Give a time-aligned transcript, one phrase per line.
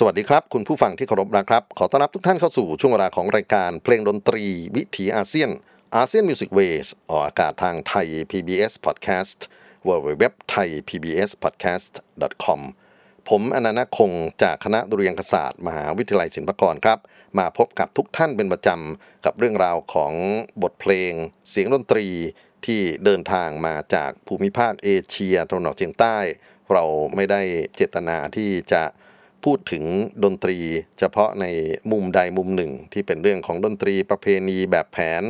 [0.00, 4.44] สวัสดีครับ คุณผู้ฟังที่เคารพนะครับ ขอต้อนรับทุกท่านเข้าสู่ช่วงเวลาของรายการเพลงดนตรี
[4.76, 5.50] วิถีอาเซียน
[5.96, 9.38] อาเซียนมิวสิกเวสออกอากาศทางไทย PBS Podcast
[9.88, 11.92] w w w t h a i PBS Podcast
[12.44, 12.60] com
[13.28, 16.98] ผมอานันท์ นาคคงจากคณะดุริยางคศาสตร์มหาวิทยาลัยศิลปากรครับ
[17.38, 20.12] มาพบกับทุกท่านเป็นประจำกับเรื่องราวของ
[20.62, 21.12] บทเพลง
[21.50, 22.06] เสียงดนตรี
[22.66, 26.16] ที่เดินทางมาจากภูมิภาคเอเชียตะวันออกเฉียงใต้
[26.72, 26.84] เรา
[27.14, 27.42] ไม่ได้
[27.74, 28.82] เจตนาที่จะ
[29.44, 29.84] พูดถึง
[30.24, 30.58] ดนตรี
[30.98, 31.46] เฉพาะใน
[31.92, 35.22] มุมใดมุมหนึ่ง ที่เป็นเรื่องของดนตรีประเพณีแบบแผน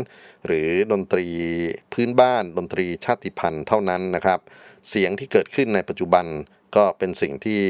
[0.47, 1.27] หรือดนตรี
[1.93, 4.41] พื้นบ้านดนตรีชาติพันธุ์เท่านั้นนะครับ
[4.89, 6.27] เสียงที่เกิดขึ้นในปัจจุบัน
[6.77, 7.63] ก็เป็นสิ่งที่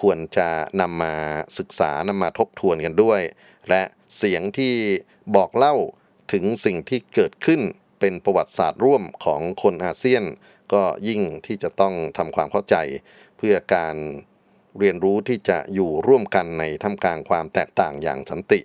[0.00, 0.48] ควรจะ
[0.80, 1.14] นำมา
[1.58, 3.20] ศึกษานำมาทบทวนกันด้วย
[3.68, 3.82] และ
[4.18, 4.74] เสียงที่
[5.36, 5.74] บอกเล่า
[6.32, 7.60] ถึงสิ่งที่เกิดขึ้น
[8.00, 10.24] เป็นประวัติศาสตร์ร่วมของคนอาเซียน
[10.72, 12.76] ก็ยิ่งที่จะต้องทำความเข้าใจ
[13.38, 13.96] เพื่อการ
[14.78, 18.60] เรียนรู้ที่จะอยู่ร่วมกันในท่ามกลางความแตกต่างอย่างสันติ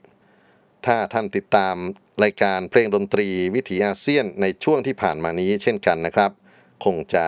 [0.85, 1.75] ถ้าท่านติดตาม
[2.23, 6.31] รายการเพลงดนตรีวิถีอาเซียนในช่วงที่ผ่านมานี้เช่นกันนะครับ
[6.85, 7.27] คงจะ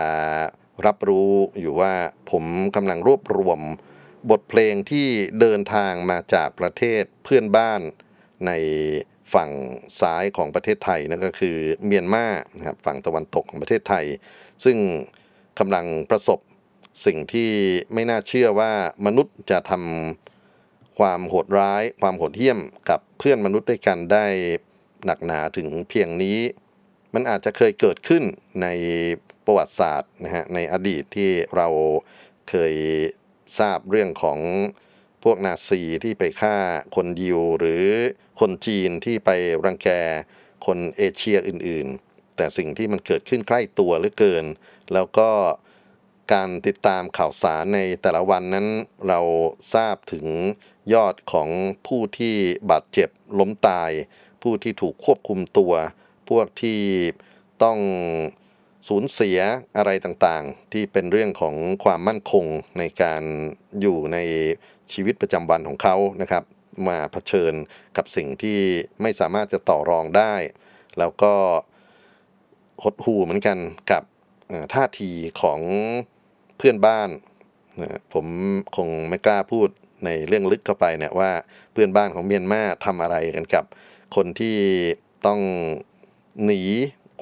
[0.86, 1.94] รับรู้อยู่ว่า
[2.32, 2.46] ผม
[2.76, 3.60] กำลังรวบรวม
[4.32, 5.08] บทเพลงที่
[5.40, 7.82] เดินทางมาจากประเทศเพื่อนบ้าน
[8.48, 8.52] ใน
[9.34, 9.50] ฝั่ง
[10.02, 12.26] ซ้ายของประเทศไทยนั่นก็คือเมียนมา
[12.58, 14.06] นะครับฝั่งตะวันตกของประเทศไทย
[14.64, 14.78] ซึ่ง
[15.60, 16.40] กำลังประสบ
[17.06, 17.52] สิ่งที่
[17.94, 18.74] ไม่น่าเชื่อว่า
[19.06, 22.60] มนุษย์จะทำความโหดร้าย ความโหดเหี้ยม
[22.90, 24.26] กับเพื่อนมนุษย์ด้วยกันได้
[25.06, 26.40] หนักหนาถึงเพียงนี้
[27.14, 28.24] มันอาจจะเคยเกิดขึ้น
[28.62, 28.68] ใน
[29.46, 31.68] ประวัติศาสตร์นะฮะในอดีตที่เรา
[32.50, 32.76] เคย
[33.60, 34.40] ทราบเรื่องของ
[35.24, 36.56] พวกนาซีที่ไปฆ่า
[36.96, 37.86] คนยิว หรือ
[38.40, 39.30] คนจีนที่ไป
[39.66, 39.90] รังแก
[40.66, 44.46] คนเอเชียอื่น ๆ แต่สิ่งที่มันเกิดขึ้นใกล้ตัวหลือเกิน
[44.94, 45.30] แล้วก็
[46.32, 48.68] การติดตามข่าวสารในแต่ละวันนั้น
[49.08, 49.22] เรา
[49.74, 50.26] ทราบถึง
[50.94, 51.50] ยอดของ
[51.88, 52.36] ผู้ที่
[52.72, 53.10] บาดเจ็บ
[53.40, 53.92] ล้มตาย
[54.42, 55.74] ผู้ที่ถูกควบคุมตัว
[56.30, 56.82] พวกที่
[57.64, 57.80] ต้อง
[58.88, 59.40] สูญเสีย
[59.78, 62.46] อะไรต่างๆ ที่เป็นเรื่องของความมั่นคง
[62.78, 63.24] ในการ
[63.82, 64.18] อยู่ใน
[64.92, 66.44] ชีวิตประจำวันของเขานะครับ
[66.88, 67.54] มาเผชิญ
[67.98, 68.60] กับสิ่งที่
[69.02, 70.34] ไม่สามารถจะต่อรองได้
[71.00, 71.34] แล้วก็
[72.84, 73.58] หดหูเหมือนกัน
[73.92, 74.04] กับ
[74.74, 75.12] ท่าที
[75.42, 75.60] ของ
[76.66, 77.10] พื่อนบ้าน
[78.14, 78.26] ผม
[78.78, 79.70] คงไม่กล้าพูด
[80.06, 81.32] ในเรื่องลึกเข้าไปเนี่ยว่า
[81.74, 83.66] เพื่อนบ้านของเมียนมาทำอะไรกันกับ
[84.16, 84.58] คนที่
[85.26, 85.42] ต้อง
[86.46, 86.62] หนี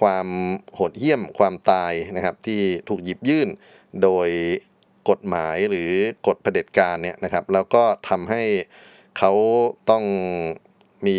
[0.01, 0.27] ความ
[0.73, 3.49] โหดเหี้ยมความตายนะครับ ที่ถูกหยิบยื่น
[4.03, 4.29] โดย
[5.09, 5.91] กฎหมายหรือ
[6.27, 8.43] กฎเผด็จการเนี่ยนะครับ แล้วก็ทำให้
[9.17, 9.31] เขา
[9.89, 10.03] ต้อง
[11.07, 11.17] มี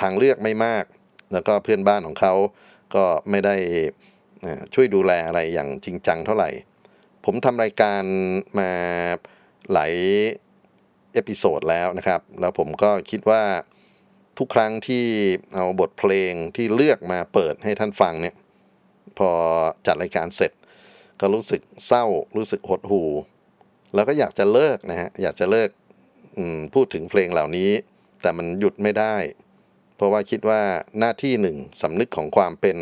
[0.00, 0.84] ทางเลือกไม่มาก
[1.32, 2.34] แล้วก็เพื่อนบ้านของเขา
[2.94, 3.56] ก็ไม่ได้
[4.74, 6.50] ช่วยดูแลอะไรอย่างจริงจังเท่าไหร่
[7.24, 8.02] ผมทำรายการ
[8.58, 8.70] มา
[9.72, 9.94] หลาย
[11.12, 13.42] เอพิโซดแล้วนะครับ แล้วผมก็คิดว่า
[14.38, 15.04] ทุกครั้งที่
[15.54, 18.34] เอาบทเพลงที่เลือกมาเปิดให้ท่านฟังเนี่ย
[19.18, 19.30] พอ
[19.86, 20.52] จัดรายการเสร็จ
[21.20, 22.04] ก็รู้สึกเศร้า
[22.36, 23.10] รู้สึกหดหู่
[23.94, 25.70] แล้วก็อยากจะเลิกนะฮะอยากจะเลิก
[26.74, 27.70] พูดถึงเพลงเหล่านี้
[28.22, 29.16] แต่มันหยุดไม่ได้
[29.96, 30.60] เพราะว่าคิดว่า
[30.98, 32.76] หน้าที่หนึ่งสำนึกของความเป็น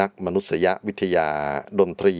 [0.00, 1.28] นักมนุษยวิทยา
[1.80, 2.16] ดนตรี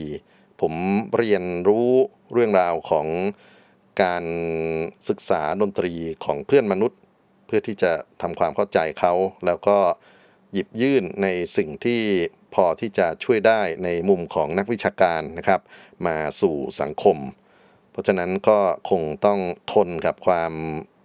[0.60, 0.74] ผม
[1.16, 1.90] เรียนรู้
[2.32, 3.06] เรื่องราวของ
[4.02, 4.24] การ
[5.08, 5.92] ศึกษาดนตรี
[6.24, 7.00] ของเพื่อนมนุษย์
[7.46, 7.92] เพื่อที่จะ
[8.22, 9.12] ทำความเข้าใจเขา
[9.46, 9.78] แล้วก็
[10.52, 12.02] หยิบยื่นในสิ่งที่
[12.54, 15.60] พอที่จะช่วยได้ในมุมของนักวิชาการนะครับ
[16.06, 17.18] มาสู่สังคม
[17.90, 18.58] เพราะฉะนั้นก็
[18.90, 19.40] คงต้อง
[19.72, 20.52] ทนกับความ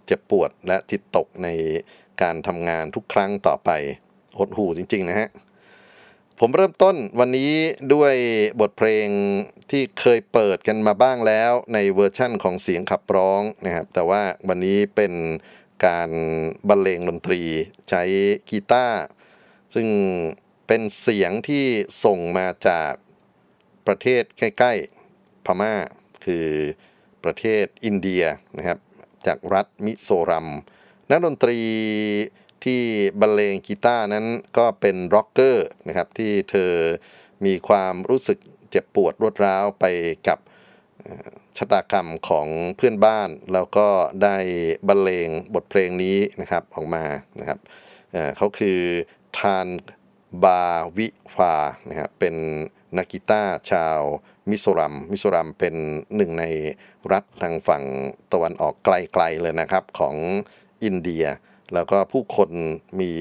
[0.06, 1.48] เจ็บปวดและจิตตกใน
[2.22, 3.70] การทำงานทุกครั้งต่อไป
[4.38, 5.28] หดหูจริง ๆ นะฮะ
[6.44, 7.52] ผมเริ่มต้นวันนี้
[7.94, 8.14] ด้วย
[8.60, 9.08] บทเพลง
[9.70, 15.12] ที่เคยเปิดกันมาบ้างแล้วในเวอร์ชั่นของเสียงขับร้องนะครับ แต่ว่าวันนี้เป็น
[15.86, 16.10] การ
[16.68, 17.42] บรรเลงดนตรี
[17.90, 18.02] ใช้
[18.50, 19.00] กีตาร์
[19.74, 19.86] ซึ่ง
[20.66, 21.64] เป็นเสียงที่
[22.04, 22.92] ส่งมาจาก
[23.86, 25.74] ประเทศใกล้ๆพม่า
[26.24, 26.46] คือ
[27.24, 28.24] ประเทศอินเดีย
[28.56, 28.78] นะครับ
[29.26, 30.48] จากรัฐมิโซรัม
[31.10, 31.58] นักดนตรี
[32.64, 32.82] ที่
[33.20, 34.26] บรรเลงกีตาร์นั้น
[34.58, 36.72] ก็เป็นร็อกเกอร์นะครับที่เธอ
[37.44, 38.38] มีความรู้สึก
[38.70, 39.84] เจ็บปวดรวดร้าวไป
[40.28, 40.38] กับ
[41.58, 43.88] ชะตากรรมของเพื่อนบ้าน แล้วก็
[44.22, 44.36] ได้
[44.88, 47.04] บรรเลงบทเพลงนี้นะครับออกมา
[47.40, 47.58] นะครับ
[48.36, 48.80] เขาคือ
[49.38, 49.66] ทาน
[50.44, 50.64] บา
[50.96, 51.54] วิฟา
[51.88, 52.34] นะครับเป็น
[52.98, 53.98] นักกีตาร์ชาว
[54.50, 55.74] มิโซรัม มิโซรัมเป็น
[56.16, 56.44] หนึ่งใน
[57.12, 57.84] รัฐทางฝั่ง
[58.32, 60.16] ตะวันออกไกลๆเลยนะครับของ
[60.84, 61.24] อินเดีย
[61.74, 62.50] แล้วก็ผู้คน
[63.00, 63.12] มี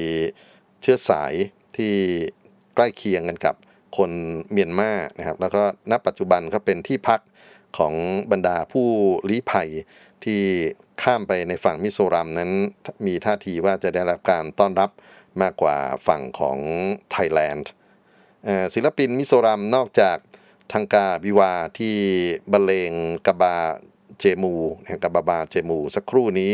[0.81, 1.33] เชื้อสาย
[1.77, 1.93] ที่
[2.75, 3.55] ใกล้เคียงกันกับ
[3.97, 4.11] คน
[4.51, 7.21] เมียนมานะครับ แล้วก็ณปัจจุบันก็เป็นที่พัก
[7.77, 7.93] ของ
[8.31, 8.87] บรรดาผู้
[9.29, 9.69] ลี้ภัย
[10.23, 10.41] ที่
[11.01, 12.51] ข้ามไปในฝั่งมิโซรัมนั้น
[13.05, 14.89] มีท่าทีว่าจะได้รับการต้อนรับ
[15.41, 15.77] มากกว่า
[16.07, 16.57] ฝั่งของ
[17.11, 17.71] ไทยแลนด์
[18.73, 20.17] ศิลปินมิโซรัมนอกจาก
[20.71, 21.95] ทังกาบิวาที่
[22.51, 22.91] บรรเลง
[23.25, 23.57] กบา
[24.19, 24.53] เจมู
[24.87, 26.53] แห่งกบาบาเจมู สักครู่นี้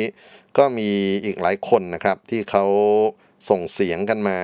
[0.58, 0.92] ก็มี
[1.26, 2.66] อีกหลายคนนะครับที่เขา
[3.50, 4.40] ส่งเสียงกันมา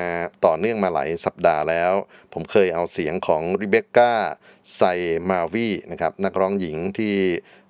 [0.46, 1.93] ต่อเนื่องมาหลายสัปดาห์แล้ว
[2.34, 4.13] ผมเคยเอาเสียงของริเบคก้า
[4.75, 4.82] ไซ
[5.29, 7.13] มาวีนะครับนักร้องหญิงที่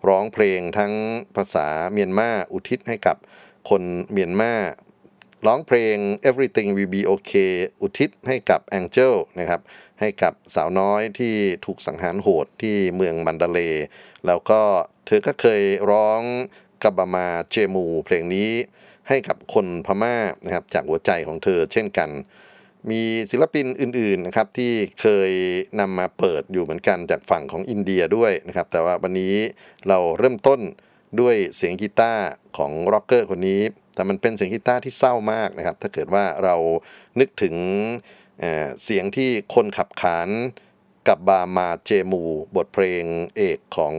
[0.07, 0.93] ร้องเพลงทั้ง
[1.35, 3.17] ภาษาเมียนมาอุทิศให้กับ
[3.69, 4.53] คนเมียนมา
[5.45, 5.97] ร้องเพลง
[6.29, 9.61] Everything Will Be Okay อุทิศให้กับ Angel นะครับ
[10.03, 11.33] ให้กับสาวน้อยที่
[11.65, 13.59] ถูกสังหารโหดที่เมืองมันดาเล
[14.25, 14.61] แล้วก็
[15.05, 16.21] เธอก็เคยร้อง
[16.83, 18.51] กะบามาเจบูเพลงนี้
[19.07, 22.09] ให้กับคนพม่านะครับจากหัวใจของเธอเช่นกัน
[22.91, 25.31] มีศิลปินอื่นๆนะครับที่เคย
[25.79, 29.35] นำมาเปิดอยู่เหมือนกันจากฝั่งของอินเดียด้วยนะครับ แต่ว่าวันนี้
[29.87, 30.59] เราเริ่มต้น
[31.19, 32.25] ด้วยเสียงกีตาร์
[32.57, 33.61] ของร็อกเกอร์คนนี้
[33.95, 36.55] แต่มันเป็นเสียงกีตาร์ที่เศร้ามากนะครับ ถ้าเกิดว่าเรา
[37.19, 37.55] นึกถึง
[38.83, 40.29] เสียงที่คนขับขาน
[41.07, 42.23] กับบามาเจมู
[42.55, 43.03] บทเพลง
[43.37, 43.95] เอกของ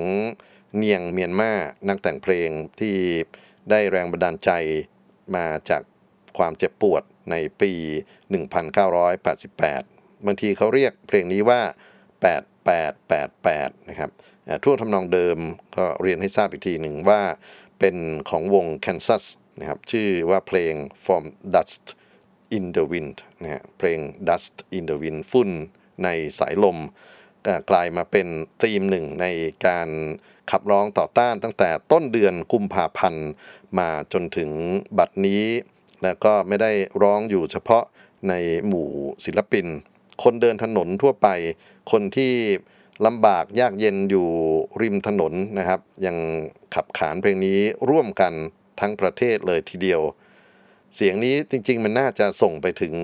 [0.77, 1.53] เนียงเมียนมา
[1.89, 2.49] นักแต่งเพลง
[2.81, 2.97] ที่
[3.71, 4.51] ได้แรงบันดาลใจ
[5.37, 5.83] มาจาก
[6.39, 7.73] ความเจ็บปวดในปี
[8.99, 11.61] 1988 บางทีเขาเรียกเพลงนี้ว่า
[12.95, 14.11] 8888 นะครับ
[14.65, 15.39] ทั่วทำนองเดิม
[15.77, 17.23] ก็เรียนให้ทราบอีกทีหนึ่งว่า
[17.79, 17.97] เป็น
[18.31, 19.25] ของวง Kansas
[19.61, 20.75] นะครับชื่อว่าเพลง
[21.05, 21.25] From
[21.55, 21.85] Dust
[22.57, 25.51] in the Wind นะฮะเพลง Dust in the Wind ฝุ่น
[26.05, 26.09] ใน
[26.39, 26.79] สายลม
[27.71, 28.27] กลายมาเป็น
[28.63, 29.27] ธีมหนึ่งใน
[29.67, 29.89] การ
[30.51, 33.29] ขับร้องต่อต้านตั้งแต่ต้นเดือนกุมภาพันธ์
[33.79, 34.51] มาจนถึง
[34.99, 35.45] บัดนี้
[36.03, 36.73] แล้วก็ไม่ได้
[37.03, 37.85] ร้องอยู่เฉพาะ
[38.29, 38.35] ใน
[38.67, 38.89] หมู่
[39.25, 39.67] ศิลปิน
[40.23, 41.29] คนเดินถนนทั่วไป
[41.91, 42.33] คนที่
[43.07, 44.29] ลำบากยากเย็นอยู่
[44.83, 46.17] ริมถนนนะครับ ยัง
[46.75, 47.59] ขับขานเพลงนี้
[47.91, 48.33] ร่วมกัน
[48.81, 50.01] ทั้งประเทศเลยทีเดียว
[50.95, 52.95] เสียงนี้จริง ๆ มันน่าจะส่งไปถึง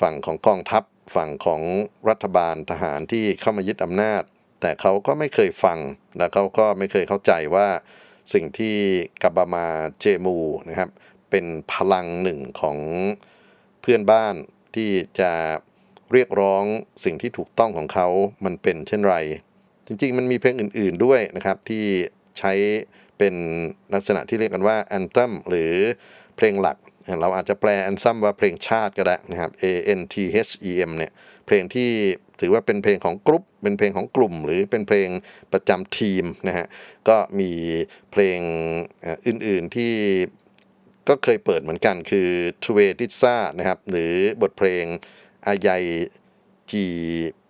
[0.00, 0.82] ฝั่งของกองทัพ
[1.14, 1.62] ฝั่งของ
[2.08, 4.22] รัฐบาลทหารที่เข้ามายึดอำนาจ
[4.60, 5.78] แต่เขาก็ไม่เคยฟัง
[6.18, 7.68] และเขาก็ไม่เคยเข้าใจว่า
[8.34, 8.76] สิ่งที่
[9.22, 9.66] กับามา
[10.00, 10.36] เจมู
[10.68, 10.90] นะครับ
[11.30, 12.78] เป็นพลังหนึ่งของ
[13.80, 14.34] เพื่อนบ้าน
[14.74, 15.32] ที่จะ
[16.12, 16.64] เรียกร้อง
[17.04, 18.08] สิ่งที่ถูกต้องของเขา
[18.44, 19.16] มันเป็นเช่นไร
[19.86, 21.84] จริงๆ มันมีเพลงอื่นๆด้วยนะครับ ที่
[22.38, 22.52] ใช้
[23.18, 23.34] เป็น
[23.94, 25.74] ลักษณะที่เรียกกันว่า anthem หรือ
[26.36, 26.76] เพลงหลัก
[27.20, 29.64] เราอาจจะแปล anthem ว่าเพลงชาติก็ได้นะครับ A
[29.98, 30.14] N T
[30.48, 31.12] H E M เนี่ย
[31.46, 31.90] เพลงที่
[32.40, 35.08] ถือว่าเป็นเพลงของกรุ๊ป เป็นเพลงของกลุ่ม หรือเป็นเพลง
[35.52, 36.66] ประจำทีมนะฮะ
[37.08, 37.52] ก็มี
[38.12, 38.40] เพลง
[39.26, 39.94] อื่นๆที่
[41.08, 42.28] ก็เคยเปิดเหมือนกันคือ
[42.64, 44.12] ทเวดิซ่านะครับหรือ
[44.42, 44.84] บทเพลง
[45.46, 45.84] อายาย
[46.70, 46.86] จี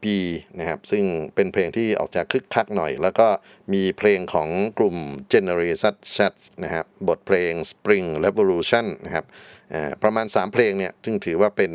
[0.07, 0.19] ปี
[0.59, 3.29] นะครับซึ่งเป็นเพลงที่ออกจากคึกคักหน่อย แล้วก็
[3.73, 4.49] มีเพลงของ
[4.79, 4.97] กลุ่ม
[5.33, 6.19] Generation Z
[6.65, 9.27] นะครับบทเพลง Spring Revolution นะครับ
[10.03, 11.73] ประมาณ 3 เพลงเนี่ยซึ่งถือว่าเป็น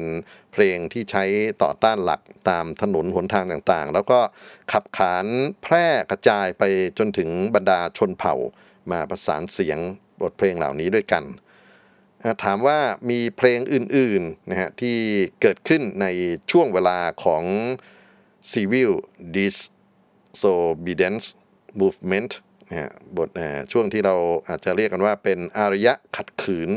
[0.54, 1.24] เพลงที่ใช้
[1.64, 4.20] ต่อต้านหลักตามถนนหนทางต่างๆ แล้วก็
[4.72, 5.26] ขับขาน
[5.64, 6.64] แพร่กระจายไป
[6.98, 8.36] จนถึงบรรดาชนเผ่า
[8.92, 9.80] มาประสานเสียง
[10.22, 11.24] บทเพลงเหล่านี้ด้วยกัน
[12.44, 14.98] ถามว่ามีเพลงอื่นๆนะฮะที่
[15.42, 16.08] เกิดขึ้นใน
[16.52, 17.44] ช่วงเวลาของ
[18.52, 18.92] civil
[19.36, 21.28] disobedience
[21.82, 22.32] movement
[22.70, 23.30] นะฮะบท
[23.72, 24.16] ช่วงที่เรา
[24.48, 26.70] อาจจะเรียกกันว่าเป็นอารยะขัดขืน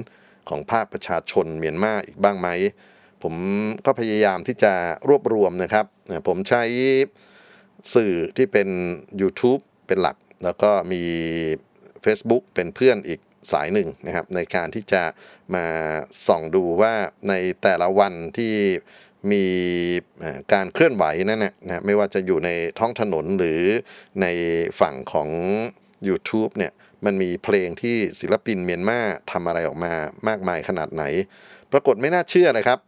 [0.49, 2.49] ของภาคประชาชนเมียนมาอีกบ้างไหม
[3.23, 3.35] ผม
[3.87, 4.73] ก็พยายามที่จะ
[5.09, 5.87] รวบรวมนะครับ
[6.29, 6.63] ผมใช้
[7.95, 8.69] สื่อที่เป็น
[9.21, 11.03] YouTube เป็นหลัก แล้วก็มี
[12.05, 13.21] Facebook เป็นเพื่อนอีก
[13.53, 15.03] สายหนึ่งนะครับ ในการที่จะ
[15.55, 15.67] มา
[16.27, 16.95] ส่องดูว่า
[17.29, 18.55] ในแต่ละวันที่
[19.33, 19.45] มี
[20.53, 23.63] การเคลื่อนไหวนั่นแหละนะไม่ว่าจะอยู่ในท้องถนนหรือ
[24.23, 24.27] ใน
[24.81, 25.29] ฝั่งของ
[26.09, 26.73] YouTube เนี่ย
[27.05, 29.01] มันมีเพลงที่ศิลปินเมียนมา
[29.33, 29.93] ทำอะไรออกมา
[30.29, 31.05] มากมายขนาดไหน
[31.73, 32.81] ปรากฏไม่น่าเชื่อเลยครับ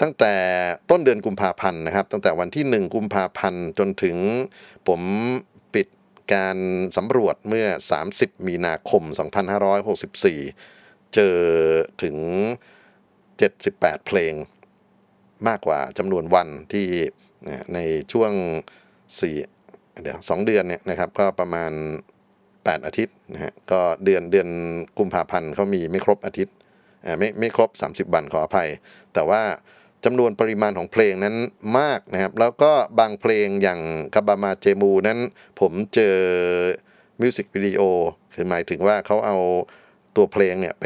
[0.00, 0.34] ตั้งแต่
[0.90, 4.16] ต้นเดือนกุมภาพันธ์นะครับ ตั้งแต่วันที่ 1 กุมภาพันธ์จนถึง
[4.88, 5.00] ผม
[5.74, 5.88] ปิด
[6.34, 6.58] การ
[6.96, 7.66] สำรวจเมื่อ
[8.06, 9.02] 30 มีนาคม
[10.28, 11.36] 2564 เจอ
[12.02, 12.16] ถึง
[13.50, 14.34] 78 เพลง
[15.48, 16.86] มากกว่าจำนวนวันที่
[17.74, 17.78] ใน
[18.12, 18.32] ช่วง
[19.12, 21.72] 4เดี๋ยว2เดือนเนี่ยนะครับก็ประมาณ
[22.30, 24.48] 8 อาทิตย์นะฮะก็เดือนเดือน
[24.98, 26.54] กุมภาพันธ์เขามีไม่ครบอาทิตย์
[27.18, 27.70] ไม่ไม่ครบ
[28.06, 28.68] 30 วันขออภัย
[29.14, 29.42] แต่ว่า
[30.04, 31.36] จำนวนปริมาณของเพลงนั้น
[31.78, 33.80] มากนะครับ แล้วก็บางเพลงอย่าง
[34.14, 35.18] กาบามาเจมูนั้น
[35.60, 36.16] ผมเจอ
[37.20, 37.80] มิวสิกวิดีโอ
[38.34, 39.36] คือหมายถึงว่าเขาเอา
[40.16, 40.84] ตัวเพลงเนี่ยไป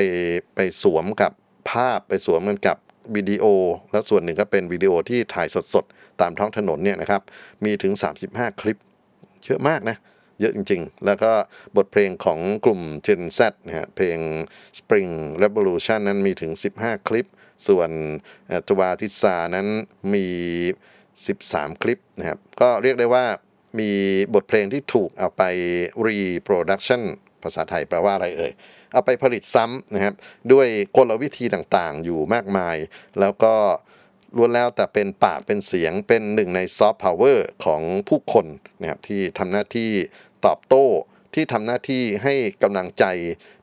[0.54, 1.32] ไปสวมกับ
[1.70, 2.78] ภาพไปสวมกันกับ
[3.16, 3.44] วิดีโอ
[3.92, 7.22] แล้วส่วนหนึ่งก็เป็นวิดีโอที่ถ่ายสดๆ ตามท้องถนนเนี่ยนะครับ
[7.64, 7.92] มีถึง
[8.26, 8.78] 35 คลิป
[9.44, 9.96] เยอะมากนะ
[10.40, 11.32] เยอะจริงๆ แล้วก็
[11.76, 14.18] บทเพลงของกลุ่ม Gen Z นะฮะเพลง
[14.78, 15.10] Spring
[15.42, 17.26] Revolution นั้นมีถึง 15 คลิป
[17.68, 17.90] ส่วน
[18.68, 19.66] จวาทิสานั้น
[20.14, 20.26] มี
[21.04, 23.24] 13 คลิปนะครับ ก็เรียกได้ว่า
[23.78, 23.90] มี
[24.34, 25.42] บทเพลงที่ถูกเอาไป
[26.06, 27.02] reproduction
[27.42, 28.52] ภาษาไทยแปลว่าอะไรเอ่ย
[28.94, 30.14] เอาไปผลิตซ้ำนะครับ
[30.52, 32.76] ด้วยกลวิธีต่างๆ อยู่มากมาย
[33.20, 33.54] แล้วก็
[34.36, 38.46] ล้วนแล้วแต่เป็นปากเป็นเสียงเป็นหนึ่งในซอฟต์พาวเวอร์ของผู้คน
[38.80, 39.90] นะครับที่ทำหน้าที่
[40.46, 40.86] ตอบโต้
[41.34, 43.04] ที่ทำหน้าที่ให้กำลังใจ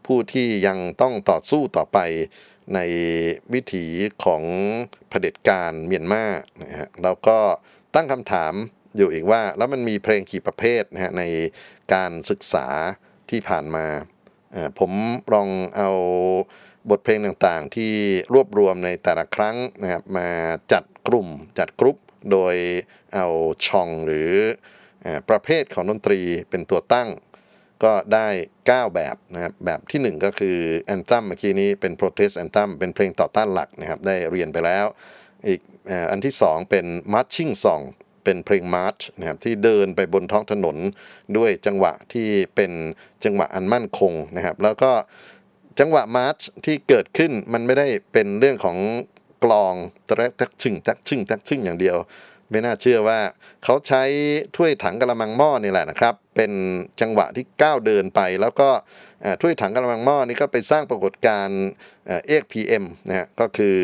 [0.06, 2.00] ผู้ที่ยังต้องต่อสู้ต่อไป
[2.76, 2.80] ใน
[3.54, 3.86] วิถี
[4.24, 4.44] ของ
[5.10, 6.26] เผด็จการเมียนมา
[6.62, 7.38] นะฮะแล้วก็
[7.96, 8.54] ตั้งคำถาม
[8.98, 11.24] อยู่อีกว่า แล้วมันมีเพลงกี่ประเภทนะฮะใน
[11.94, 12.68] การศึกษา
[13.30, 13.86] ที่ผ่านมา
[14.80, 14.92] ผม
[15.34, 15.90] ลองเอา
[16.90, 17.94] บทเพลงต่างๆ ที่
[18.34, 20.30] รวบรวมในแต่ละครั้งนะครับมา
[20.72, 21.28] จัดกลุ่ม
[21.60, 21.98] จัดกรุ๊ป
[22.32, 22.56] โดย
[23.16, 23.28] เอา
[23.66, 24.32] ชองหรือ
[25.30, 27.10] ประเภทของดนตรีเป็นตัวตั้ง
[27.84, 28.28] ก็ได้
[28.66, 34.86] 9 แบบนะครับแบบที่ 1 ก็คือแอนตัมเมื่อกี้นี้เป็น protest anthem เป็นเพลงต่อต้านหลักนะครับได้เรียนไปแล้ว
[35.48, 35.60] อีก
[36.12, 37.84] อันที่ 2 เป็น marching song
[38.24, 40.78] เป็นเพลงมาร์ชนะครับที่เดินไปบนท้องถนน
[41.38, 42.72] ด้วยจังหวะที่เป็น
[43.24, 44.92] จังหวะอันมั่นคงนะครับ แล้วก็
[45.80, 48.78] จังหวะมาร์ชที่เกิดขึ้นมันไม่ได้เป็นเรื่องของ
[49.44, 49.74] กลอง
[50.08, 51.98] ตะแรกตักชึ่งตักชึ่งตักชึ่งอย่างเดียว
[52.50, 53.20] ไม่น่าเชื่อว่า
[53.64, 54.04] เขาใช้
[54.56, 56.52] ถ้วยถังกระมังหม้อนี่แหละนะครับ เป็น
[57.02, 58.70] จังหวะที่ก้าวเดินไป แล้วก็
[59.42, 61.62] ถ้วยถังกระมังหม้อนี่ก็ไปสร้างปรากฏการณ์
[62.06, 63.78] เอ็กพีเอ็มนะฮะก็คือ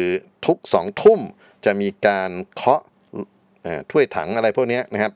[0.45, 1.19] ทุกสองทุ่ม
[1.65, 2.81] จะมีการเคาะ
[3.91, 5.13] ถ้วยถังอะไรพวกนี้นะครับ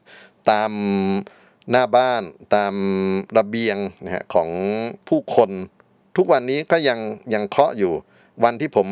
[0.52, 0.72] ตาม
[1.72, 2.24] หน้าบ้าน
[2.56, 2.74] ตาม
[3.38, 4.50] ระเบียงนะฮะของ
[5.08, 5.50] ผู้คน
[6.18, 7.00] ทุกวันนี้ก็ยัง
[7.34, 7.94] ยังเคาะอยู่
[8.44, 8.88] วันที่ผม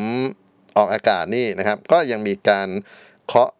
[0.76, 2.68] ออกอากาศนี่นะครับ ก็ยังมีการ
[3.26, 3.50] เคาะ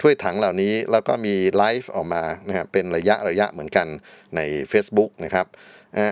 [0.00, 3.86] ถ้วยถังเหล่านี้แล้วก็มีไลฟ์ออกมานะครับเป็นระยะระยะเหมือนกัน
[4.36, 4.40] ใน
[4.72, 5.46] Facebook นะครับ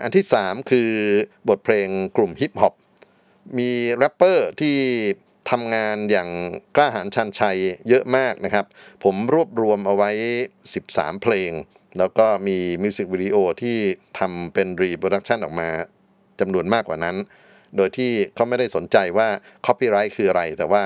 [0.03, 0.91] อันที่ 3 คือ
[1.49, 2.75] บทเพลงกลุ่มฮิปฮอป
[3.59, 4.77] มีแรปเปอร์ที่
[5.51, 6.29] ทำงานอย่าง
[6.77, 7.59] กล้าหาญชาญชัย
[7.89, 8.67] เยอะมากนะครับ
[9.05, 10.11] ผมรวบรวมเอาไว้
[10.67, 11.53] 13 เพลง
[11.99, 13.77] แล้วก็มีมิวสิกวิดีโอที่
[14.19, 15.69] ทำเป็น reproduction ออกมา
[16.41, 17.17] จำนวนมากกว่านั้น
[17.77, 19.29] โดยที่เขาไม่ได้สนใจว่า
[19.67, 20.83] Copyright คืออะไร แต่ว่า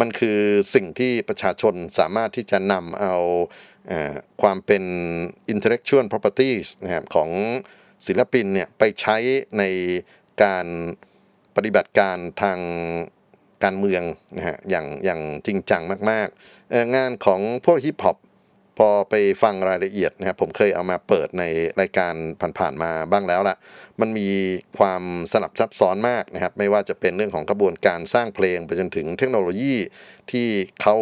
[0.00, 0.38] มันคือ
[0.74, 3.14] สิ่งที่ประชาชนสามารถที่จะนำเอา
[4.42, 4.84] ความเป็น
[5.52, 7.30] intellectual properties นะครับของ
[8.06, 9.16] ศิลปินเนี่ยไปใช้
[9.58, 9.64] ใน
[10.42, 10.66] การ
[11.56, 12.58] ปฏิบัติการทาง
[13.64, 14.02] การเมือง
[14.36, 18.16] นะฮะอย่างอย่างจริงจังมากๆ งานของพวกฮิปฮอป
[18.78, 21.44] พอไปฟังรายละเอียดนะครับผมเคยเอามาเปิดใน
[21.80, 22.14] รายการ
[22.58, 23.56] ผ่านๆมาบ้างแล้วละ
[24.00, 24.28] มันมี
[24.78, 25.02] ความ
[25.32, 29.74] สลับซับซ้อนมากนะครับ ไม่ว่าจะเป็นเรื่องของกระบวนการสร้างเพลงไปจนถึงเทคโนโลยี
[30.30, 30.48] ที่
[30.82, 30.96] เขา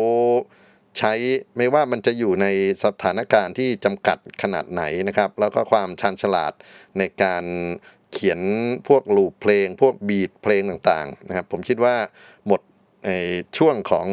[0.98, 1.12] ใช้
[1.56, 2.46] ไม่ว่ามันจะอยู่ใน
[2.84, 6.52] สถานการณ์ที่จำกัดขนาดไหนนะครับ แล้วก็ความชันฉลาด
[6.98, 7.44] ในการ
[8.12, 8.40] เขียน
[8.88, 11.96] พวก loop เพลง พวก beat เพลงต่างๆนะครับ ผมคิดว่า
[12.46, 12.60] หมด
[13.58, 14.08] ช่วงของ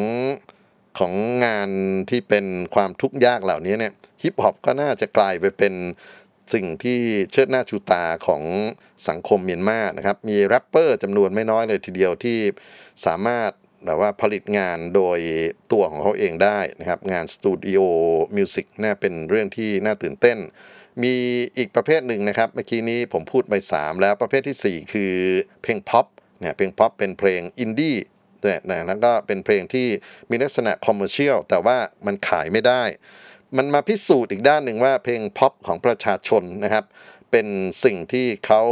[0.98, 1.12] ของ
[1.44, 1.70] งาน
[2.10, 5.74] ที่เป็นความทุกข์ยากเหล่านี้เนี่ยฮิปฮอปก็น่าจะกลายไปเป็น
[6.54, 7.00] สิ่งที่
[7.32, 8.42] เชิดหน้าชูตาของ
[9.08, 12.38] สังคมเมียนมานะครับ มีแรปเปอร์จำนวนไม่น้อยเลยทีเดียวที่
[13.06, 13.50] สามารถ
[13.84, 15.18] แบบว่าผลิตงานโดย
[15.72, 20.38] ตัวของเขาเองได้นะครับ งาน studio music น่าเป็นเรื่องที่น่าตื่นเต้น
[21.02, 21.14] มี
[21.56, 25.12] อีกประเภทหนึ่งนะครับ เมื่อกี้นี้ผมพูดไป 3 แล้วประเภทที่ 4 คือ
[25.62, 26.06] เพลงพ็อป
[26.40, 27.96] เนี่ยเพลงพ็อปเป็นเพลงอินดี้
[28.70, 29.88] นะแล้วก็เป็นเพลงที่
[30.30, 32.82] มีลักษณะ commercial แต่ว่ามันขายไม่ได้
[33.56, 36.84] มันมาพิสูจน์อีกด้านหนึ่งว่าเพลงพ็อปของประชาชนนะครับ
[37.30, 37.46] เป็น
[37.84, 38.62] สิ่งที่เขา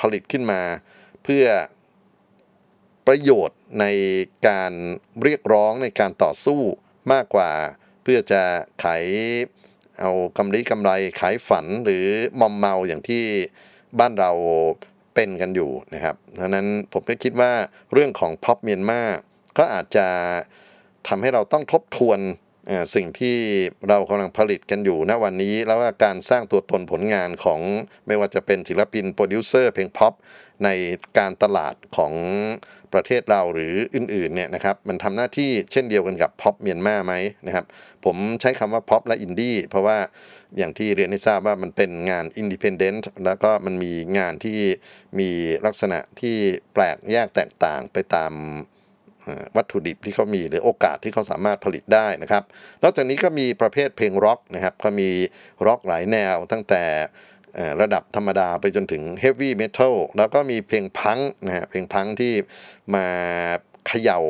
[0.00, 0.62] ผลิตขึ้นมา
[1.24, 1.46] เพื่อ
[3.06, 3.86] ประโยชน์ใน
[4.48, 4.72] การ
[5.22, 6.60] เรียกร้องในการต่อสู้
[7.12, 7.50] มากกว่า
[8.02, 8.42] เพื่อจะ
[8.82, 9.04] ขาย
[10.00, 12.04] เอากำไรกำไรขายฝันหรือ
[12.40, 13.22] มอมเมาอย่างที่
[13.98, 14.32] บ้านเรา
[15.14, 17.52] เป็นกันอยู่นะครับดังนั้นผมก็คิดว่า
[17.92, 19.00] เรื่องของพ็อปเมียนมา
[19.58, 20.06] ก็อาจจะ
[21.08, 22.20] ทำให้เราต้องทบทวน
[22.94, 23.36] สิ่งที่
[23.88, 27.60] เรากำลังผลิตกันอยู่ณวันนี้ แล้วว่าการสร้างตัวตนผลงานของ
[28.06, 30.12] ไม่ว่าจะเป็นศิลปินโปรดิวเซอร์เพลงพ็อป
[30.64, 30.68] ใน
[31.18, 32.12] การตลาดของ
[32.94, 37.14] ประเทศเราหรืออื่นๆเนี่ยนะครับมันทำหน้าที่เช่นเดียวกันกับพ็อปเมียนมาไหม
[37.46, 37.64] นะครับ
[38.04, 39.98] ผมใช้คำว่าพ็อปและอินดี้เพราะว่า
[40.58, 44.58] อย่างที่เรียนให้ทราบว่ามันเป็นงาน independent แล้วก็มันมีงานที่
[45.18, 45.30] มี
[45.66, 46.36] ลักษณะที่
[46.74, 48.32] แปลกแยกแตกต่างไปตาม
[49.56, 52.42] วัตถุดิบที่เขามีหรือโอกาสที่เขาสามารถผลิตได้นะครับ
[52.82, 55.10] นอกจากนี้ก็มีประเภทเพลงร็อกนะครับก็มี
[55.66, 56.84] ร็อกหลายแนวตั้งแต่
[57.80, 62.32] ระดับธรรมดาไปจนถึงเฮฟวี่เมทัลแล้วก็มีเพลงพังก์นะฮะเพลงพังที่
[62.94, 63.06] มา
[63.86, 64.20] เขย่า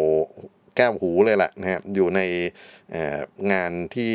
[0.77, 2.21] แก้วหูเลยแหละนะฮะอยู่ใน
[3.53, 4.15] งานที่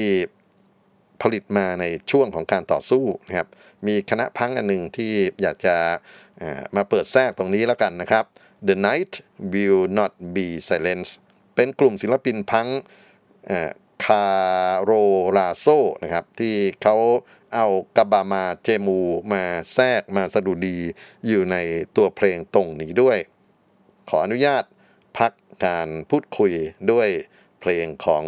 [1.22, 3.48] ผลิตมาในช่วงของการต่อสู้นะครับ
[3.88, 5.76] มีคณะพังอันหนึ่งที่อยากจะ
[6.76, 8.26] มาเปิดแทรกตรงนี้แล้วกันนะครับ
[8.68, 9.14] The Night
[9.54, 11.12] Will Not Be Silence
[11.56, 12.68] เป็นกลุ่มศิลปินพัง
[14.06, 14.28] คา
[14.84, 14.92] โร
[15.38, 15.68] ลาโซ
[16.04, 16.96] นะครับที่เขา
[17.54, 19.00] เอากาบามาเจมู
[19.32, 20.78] มาแทรกมาสะดุดี
[21.28, 21.56] อยู่ใน
[21.96, 23.18] ตัวเพลงตรงนี้ด้วย
[24.10, 24.64] ขออนุญาต
[25.18, 25.32] พัก
[25.66, 26.52] การพูดคุย
[26.92, 27.10] ด้วย
[27.60, 28.26] เพลงของ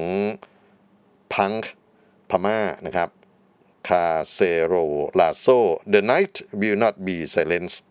[1.34, 1.54] พัง
[2.30, 3.10] พม่านะครับ
[3.88, 4.74] คาเซโร
[5.20, 5.46] ลาโซ
[5.94, 7.82] The night will not be silenced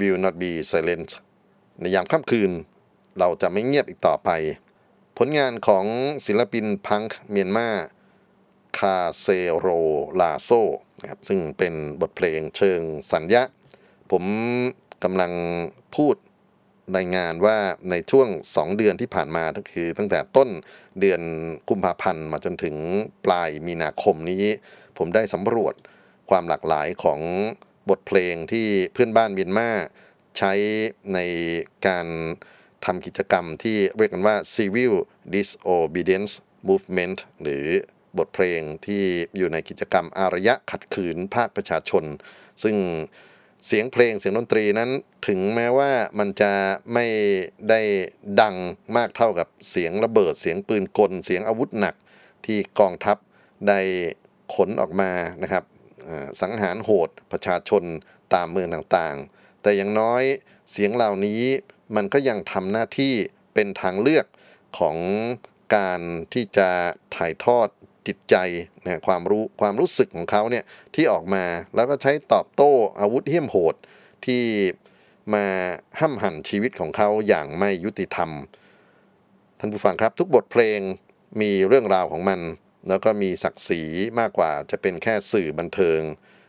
[0.00, 1.10] will not be silent
[1.80, 2.50] ในยามค่ำคืน
[3.18, 4.30] เราจะไม่เงียบอีกต่อไป
[5.18, 5.84] ผลงานของ
[6.26, 7.68] ศิลปินพังค์เมียนมา
[8.78, 9.26] คาเซ
[9.58, 9.66] โร
[10.20, 10.50] ลาโซ
[11.00, 12.80] นะครับซึ่งเป็นบทเพลงเชิง
[13.12, 13.42] สัญญะ
[14.10, 14.24] ผม
[15.04, 15.32] กำลัง
[15.96, 16.16] พูด
[16.96, 17.58] รายงานว่า
[17.90, 20.48] ในช่วง 2 เดือนที่ผ่านมาก็คือตั้งแต่ต้น
[21.00, 21.20] เดือน
[21.68, 22.76] กุมภาพันธ์มาจนถึง
[23.24, 24.44] ปลายมีนาคมนี้
[24.98, 25.74] ผมได้สำรวจ
[26.30, 27.20] ความหลากหลายของ
[27.90, 29.70] บทเพลงที่เพื่อนบ้านเมียนมา
[30.38, 30.52] ใช้
[31.14, 31.18] ใน
[31.86, 32.06] การ
[32.84, 34.92] ทำกิจกรรมที่เรียกกันว่า Civil
[35.34, 36.34] Disobedience
[36.68, 37.66] Movement หรือ
[38.18, 39.02] บทเพลงที่
[39.36, 42.04] อยู่ในกิจกรรมอารยะขัดขืนภาคประชาชน
[42.62, 42.76] ซึ่ง
[43.66, 44.90] เสียงเพลงเสียงดนตรีนั้น
[45.28, 46.52] ถึงแม้ว่ามันจะ
[46.94, 47.06] ไม่
[47.70, 47.80] ได้
[48.40, 48.56] ดัง
[48.96, 51.94] มากเท่ากับเสียงระเบิดเสียงปืนกล เสียงอาวุธหนัก
[52.46, 53.16] ที่กองทัพ
[53.68, 53.80] ได้
[54.54, 55.10] ขนออกมา
[55.42, 55.64] นะครับ
[56.40, 57.82] สังหารโหดประชาชน
[58.34, 60.22] ตามเมืองต่างๆ แต่อย่างน้อย
[60.70, 61.42] เสียงเหล่านี้
[61.96, 63.14] มันก็ยังทำหน้าที่
[63.54, 64.26] เป็นทางเลือก
[64.78, 64.96] ของ
[65.76, 66.00] การ
[66.32, 66.68] ที่จะ
[67.16, 67.68] ถ่ายทอด
[68.06, 68.36] จิตใจ
[68.84, 70.64] นะความรู้ความรู้สึกของเขาเนี่ย
[70.94, 73.74] ที่ออกมาแล้วก็ใช้ตอบโต้อาวุธเหี้ยมโหด
[74.26, 74.42] ที่
[75.34, 75.46] มา
[76.00, 78.30] ห้ำหั่นชีวิตของเขาอย่างไม่ยุติธรรม
[79.58, 80.80] ท่านผู้ฟังครับทุกบทเพลง
[81.40, 82.40] มีเรื่องราวของมัน
[82.88, 83.82] แล้วก็มีศักดิ์ศรี
[84.20, 86.00] มากกว่าจะเป็นแค่สื่อบันเทิง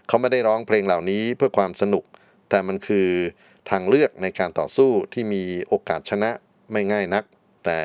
[0.08, 2.04] เขาไม่ได้ร้องเพลงเหล่านี้เพื่อความสนุก
[2.50, 3.10] แต่มันคือ
[3.70, 6.32] ทางเลือกในการต่อสู้ที่มีโอกาสชนะ
[6.72, 7.24] ไม่ง่ายนัก
[7.66, 7.80] แต่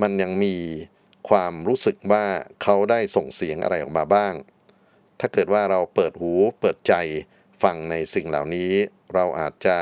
[0.00, 0.56] มันยังมี
[1.28, 2.24] ความรู้สึกว่า
[2.62, 4.34] เขาได้ส่งเสียงอะไรออกมาบ้าง
[5.20, 6.94] ถ้าเกิดว่าเราเปิดหูเปิดใจ
[7.62, 8.72] ฟังในสิ่งเหล่านี้
[9.14, 9.78] เราอาจจะ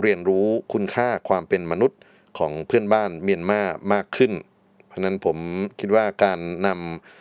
[0.00, 1.98] เรียนรู้คุณค่าความเป็นมนุษย์
[2.38, 3.62] ของเพื่อนบ้านเมียนมา
[3.92, 4.32] มากขึ้น
[4.86, 5.38] เพราะนั้นผม
[5.80, 7.17] คิดว่าการนำ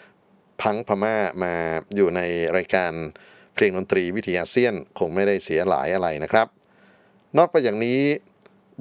[0.61, 1.53] พังพม่ามา
[1.95, 2.21] อยู่ใน
[2.57, 2.93] รายการ
[3.55, 6.47] เพลงดนตรีวิทยาเซียนคงไม่ได้เสียหลายอะไรนะครับ
[7.37, 7.99] นอกไปอย่างนี้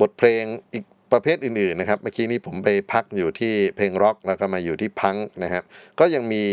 [0.00, 5.64] บทเพลงอีกประเภทอื่นๆนะครับ เมื่อกี้นี้ผมไปพักอยู่ที่เพลงร็อกแล้วก็มาอยู่ที่พังนะครับ
[6.00, 6.44] ก็ยังมี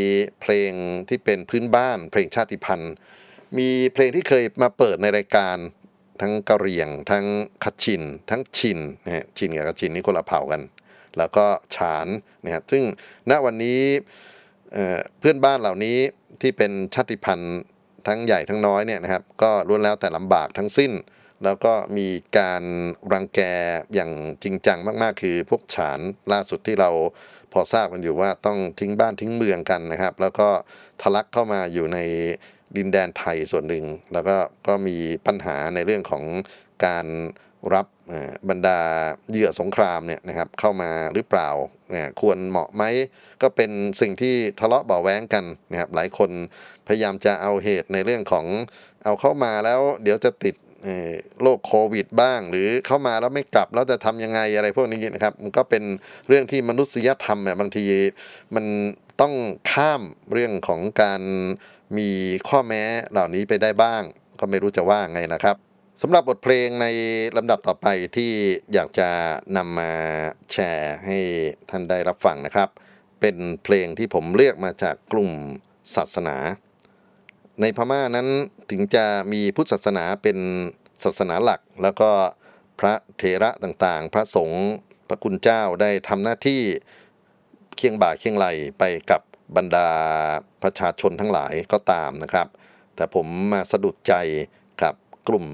[0.42, 0.72] เพลง
[1.10, 2.94] ที่เป็นพื้นบ้าน เพลงชาติพันธุ์
[3.58, 5.58] มีเพลงที่เคยมาเปิดในรายการ
[6.22, 7.26] ทั้งกะเหรี่ยง ทั้ง
[7.64, 10.62] คัดชิน ทั้งชินนะฮะชินกับคัดชินนี่คนละเผ่ากัน
[11.18, 12.08] แล้วก็ฉาน
[12.46, 12.84] นะครับซึ่ง
[13.30, 13.82] ณวันนี้
[15.20, 15.98] เพื่อนบ้านเหล่านี้
[16.42, 17.62] ที่เป็นชาติพันธุ์
[18.08, 20.92] ทั้งใหญ่ทั้งน้อยเนี่ยนะครับก็ล้วนแล้วแต่ลำบากทั้งสิ้น
[21.44, 22.08] แล้วก็มี
[22.38, 22.64] การ
[23.14, 23.42] รังแก
[23.94, 24.12] อย่าง
[24.44, 26.00] จริงจังมากๆ คือพวกฉาน
[26.32, 26.90] ล่าสุดที่เรา
[27.54, 30.48] พอทราบกันอยู่ว่าต้องทิ้งบ้านทิ้งเมืองกันนะครับ แล้วก็
[31.02, 32.00] ทะลักเข้ามาอยู่ใน
[32.78, 36.24] ดินแดนไทยส่วนหนึ่ง แล้วก็ก็มีปัญหาในเรื่องของ
[36.86, 37.06] การ
[37.74, 37.88] รับ
[38.50, 38.80] บรรดา
[39.30, 41.50] เหยื่อสงครามเนี่ยนะครับเข้ามาหรือเปล่า
[41.92, 42.84] เนี่ยควรเหมาะไหม
[43.42, 43.72] ก็เป็น
[44.02, 46.32] สิ่งที่ทะเลาะเบาแว้งกันนะครับหลายคน
[46.88, 48.46] พยายามจะเอาเหตุในเรื่องของ
[49.04, 50.56] เอาเข้ามาแล้วเดี๋ยวจะติด
[51.42, 55.84] โรคโควิดบ้าง หรือเข้ามาแล้วไม่กลับแล้วจะทำยังไงอะไรพวกนี้นะครับมันก็เป็น
[56.28, 57.86] เรื่องที่มนุษยธรรมเนี่ยบางที
[58.56, 58.66] มัน
[59.22, 59.34] ต้อง
[59.72, 60.02] ข้าม
[60.34, 61.22] เรื่องของการ
[61.98, 62.10] มี
[62.50, 64.02] ข้อแม้เหล่านี้ไปได้บ้าง
[64.40, 65.58] ก็ไม่รู้จะว่าไงนะครับ
[66.06, 66.88] สำหรับบทเพลงใน
[67.38, 68.32] ลำดับต่อไปที่
[68.74, 69.10] อยากจะ
[69.58, 69.92] นำมา
[70.52, 71.20] แชร์ให้
[71.70, 72.70] ท่านได้รับฟังนะครับ
[73.20, 75.32] เป็นเพลงที่ผมเลือกมาจากกลุ่ม
[75.96, 76.36] ศาสนา
[77.62, 78.28] ในพม่านั้น
[78.72, 80.38] ถึงจะมีพุทธศาสนาเป็น
[81.04, 82.10] ศาสนาหลัก แล้วก็
[82.80, 84.66] พระเถระต่างๆ พระสงฆ์
[85.08, 86.62] พระคุณเจ้าได้ทำหน้าที่
[87.76, 88.48] เคียงบ่าเคียงไหล
[88.80, 89.22] ไปกับ
[89.56, 89.90] บรรดา
[90.64, 92.48] ประชาชนทั้งหลายก็ตามนะครับ
[92.96, 94.14] แต่ผมมาสะดุดใจ
[94.84, 94.96] กับ
[95.30, 95.48] กลุ่ม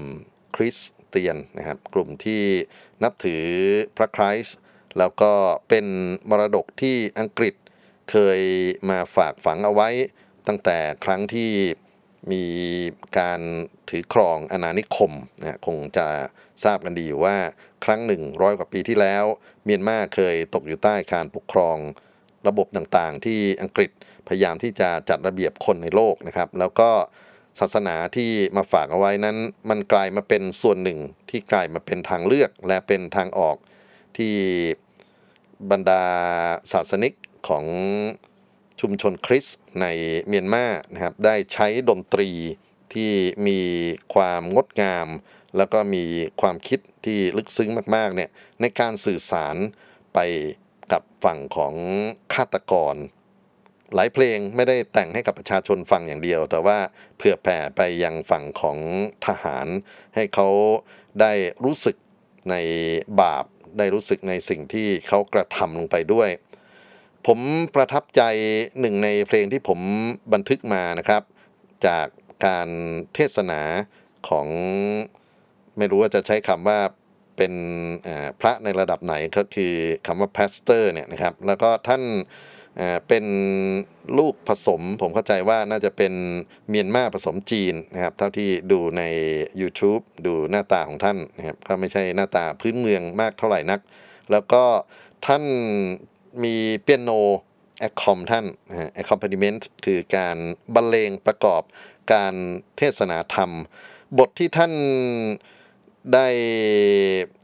[0.56, 0.76] คริส
[1.08, 2.42] เตียนนะครับกลุ่มที่
[3.02, 3.44] นับถือ
[3.96, 4.58] พระคริสต์
[4.98, 5.32] แล้วก็
[5.68, 5.86] เป็น
[6.30, 7.54] มรดกที่อังกฤษ
[8.10, 8.40] เคย
[8.90, 9.88] มาฝากฝังเอาไว้
[10.46, 11.52] ตั้งแต่ครั้งที่
[12.32, 12.44] มี
[13.18, 13.40] การ
[13.90, 16.08] ถือครองอาณานิคมนะคงจะ
[16.64, 17.36] ทราบกันดีอยู่ว่า
[17.84, 19.24] ครั้งหนึ่งร้อยกว่าปีที่แล้ว
[19.64, 21.76] เมียนมาเคยตกอยู่ใต้การปกครอง
[22.48, 23.90] ระบบต่างๆ ที่อังกฤษ
[24.28, 26.90] พยายามที่จะจัดระเบียบคนในโลกนะครับ แล้วก็
[27.60, 29.36] ศาสนาที่มาฝากเอาไว้นั้น
[29.70, 30.98] มันกลายมาเป็นส่วนหนึ่ง
[31.30, 33.56] ที่กลายมาเป็นทางเลือกและเป็นทางออก
[34.16, 34.34] ที่
[35.70, 36.04] บรรดา
[36.72, 37.14] ศาสนิก
[37.48, 37.64] ของ
[38.80, 39.86] ชุมชนคริสต์ใน
[40.26, 42.30] เมียนมานะครับได้ใช้ดนตรี
[42.94, 43.12] ที่
[43.46, 43.60] มี
[44.14, 45.08] ความงดงาม
[45.56, 46.04] แล้วก็มี
[46.40, 49.56] ความคิดที่ลึกซึ้งมากๆเนี่ยในการสื่อสาร
[50.14, 50.18] ไป
[50.92, 51.74] กับฝั่งของ
[52.34, 52.94] ฆาตกร
[53.94, 56.78] หลายเพลงไม่ได้แต่งให้กับประชาชนฟังอย่างเดียว แต่ว่า
[57.16, 58.78] เผื่อแผ่ไปยังฝั่งของ
[59.26, 59.66] ทหาร
[60.14, 60.48] ให้เขา
[61.20, 61.32] ได้
[61.64, 61.96] รู้สึก
[62.50, 62.56] ใน
[63.20, 63.44] บาป
[63.78, 66.30] ได้รู้สึกในสิ่งที่เขากระทำลงไปด้วย
[67.26, 67.38] ผม
[67.74, 68.22] ประทับใจ
[68.80, 69.80] หนึ่งในเพลงที่ผม
[70.32, 71.22] บันทึกมานะครับ
[71.86, 72.06] จาก
[72.46, 72.68] การ
[73.14, 73.60] เทศนา
[74.28, 74.46] ของ
[75.78, 76.80] ไม่รู้ว่าจะใช้คำว่า
[77.36, 77.52] เป็น
[78.40, 79.74] พระในระดับไหนก็คือ
[80.06, 82.02] คำว่า pastor เนี่ยนะครับ แล้วก็ท่าน
[83.08, 83.24] เป็น
[84.18, 86.12] ลูกผสม ผมเข้าใจว่าน่าจะเป็น
[86.68, 89.02] เมียนมาผสมจีนนะครับ เท่าที่ดูใน
[89.60, 93.80] YouTube ดูหน้าตาของท่านนะครับก็ไม่ใช่หน้าตาพื้นเมืองมากเท่าไหร่นัก
[94.32, 94.64] แล้วก็
[95.26, 95.44] ท่าน
[96.44, 97.10] มีเปียโน
[97.80, 98.46] accom ท่าน
[98.94, 100.36] accompaniment คือการ
[100.74, 101.62] บรรเลงประกอบ
[102.12, 102.34] การ
[102.78, 103.50] เทศนาธรรม
[104.18, 104.72] บทที่ท่าน
[106.14, 106.28] ได้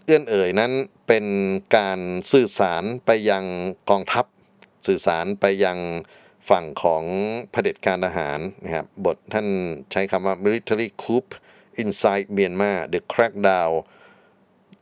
[0.04, 0.72] เอื้อนเอ่ยนั้น
[1.08, 1.24] เป็น
[1.76, 1.98] การ
[2.32, 3.44] สื่อสารไปยัง
[3.90, 4.24] กองทัพ
[4.86, 5.78] สื่อสารไปยัง
[6.50, 7.04] ฝั่งของ
[7.52, 9.46] เผด็จการทหารนะครับบทท่าน
[9.92, 11.26] ใช้คำว่า military coup
[11.82, 13.72] inside Myanmar the crackdown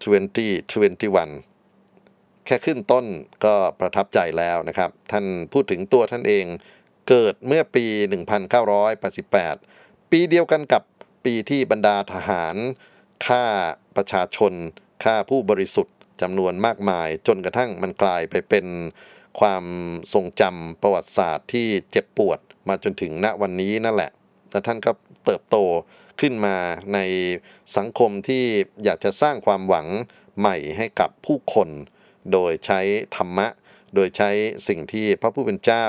[0.04, 3.06] 2021 แค่ขึ้นต้น
[3.44, 6.44] ก็ประทับใจแล้วนะครับ ท่านพูดถึงตัวท่านเอง
[7.08, 7.86] เกิดเมื่อปี
[8.74, 10.82] 1988 ปีเดียวกันกับ
[11.24, 12.56] ปีที่บรรดาทหาร
[13.26, 13.44] ฆ่า
[13.96, 14.52] ประชาชน
[15.04, 18.66] ฆ่าผู้บริสุทธิ์จำนวนมากมาย จนกระทั่งมันกลายไปเป็น
[19.40, 19.64] ความ
[20.12, 24.10] ทรงจำประวัติศาสตร์ที่เจ็บปวดมาจนถึงณวันนี้นั่นแหละ
[24.50, 24.92] และท่านก็
[25.24, 25.56] เติบโต
[26.20, 26.56] ขึ้นมา
[26.94, 26.98] ใน
[27.76, 28.44] สังคมที่
[28.84, 29.86] อยากจะสร้างความหวัง
[30.38, 31.68] ใหม่ให้กับผู้คน
[32.32, 32.80] โดยใช้
[33.16, 33.46] ธรรมะ
[33.94, 34.30] โดยใช้
[34.68, 35.86] สิ่งที่พระผู้เป็นเจ้า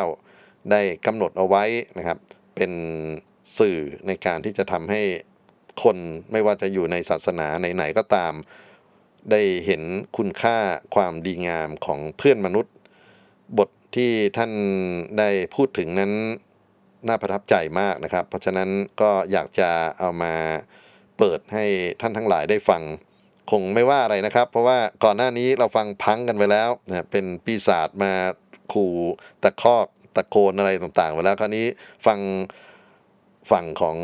[0.72, 1.64] ได้กำหนดเอาไว้
[1.98, 2.18] นะครับ
[2.56, 2.72] เป็น
[3.58, 3.78] สื่อ
[4.08, 5.02] ในการที่จะทำให้
[5.84, 5.98] คน
[6.32, 8.34] ไม่ว่าจะอยู่ในศาสนาไหนๆก็ตาม
[9.32, 9.84] ได้เห็น
[10.18, 10.58] คุณค่า
[10.96, 12.74] ความดีงามของเพื่อนมนุษย์
[13.58, 14.52] บทที่ท่าน
[15.20, 16.12] ได้พูดถึงนั้น
[17.08, 18.70] น่าประทับใจมากนะครับ เพราะฉะนั้น
[19.02, 20.34] ก็อยากจะเอามา
[21.18, 21.66] เปิดให้
[22.02, 22.82] ท่านทั้งหลายได้ฟัง
[23.52, 28.14] คงไม่ว่าอะไรนะครับ เพราะว่าก่อนหน้านี้เราฟังพังกันไปแล้วนะเป็นปีศาจมา
[28.74, 28.94] ขู่
[29.44, 31.66] ตะคอกตะโกนอะไรต่างๆไปแล้วคราวนี้
[32.06, 32.20] ฟัง
[33.52, 33.98] ฝั่งของ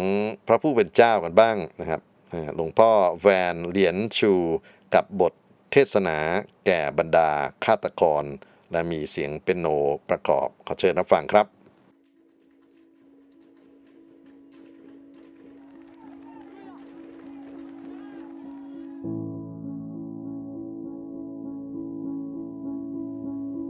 [0.47, 2.01] พระผู้เป็นเจ้ากันบ้างนะครับ
[2.56, 4.34] หลวงพ่อแวนเหรียญชู
[4.95, 5.34] กับบท
[5.71, 6.17] เทศนา
[6.65, 7.30] แก่บรรดา
[7.65, 8.23] ฆาตกร
[8.71, 9.67] และมีเสียงเป็นโน
[10.10, 11.47] ประกอบขอเชิญรับฟังครับ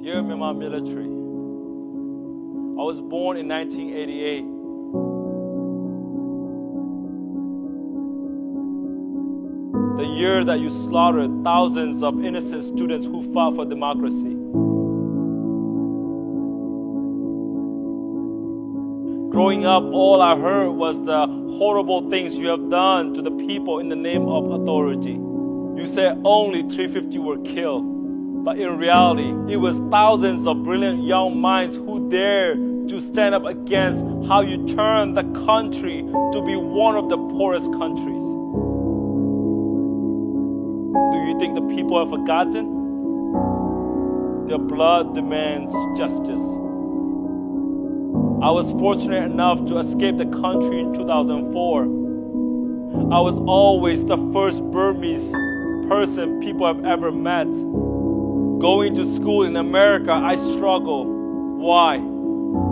[0.04, 1.06] Dear Myanmar military,
[2.82, 4.42] I was born in 1988.
[10.02, 14.41] The year that you slaughtered thousands of innocent students who fought for democracy.
[19.32, 21.26] Growing up, all I heard was the
[21.58, 25.14] horrible things you have done to the people in the name of authority.
[25.14, 31.40] You said only 350 were killed, but in reality, it was thousands of brilliant young
[31.40, 36.98] minds who dared to stand up against how you turned the country to be one
[36.98, 38.26] of the poorest countries.
[41.14, 42.68] Do you think the people have forgotten?
[44.50, 46.44] Their blood demands justice.
[48.42, 51.84] I was fortunate enough to escape the country in 2004.
[53.14, 55.32] I was always the first Burmese
[55.88, 57.52] person people have ever met.
[57.52, 61.08] Going to school in America, I struggled.
[61.60, 61.98] Why?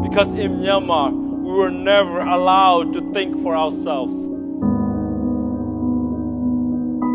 [0.07, 4.15] Because in Myanmar, we were never allowed to think for ourselves.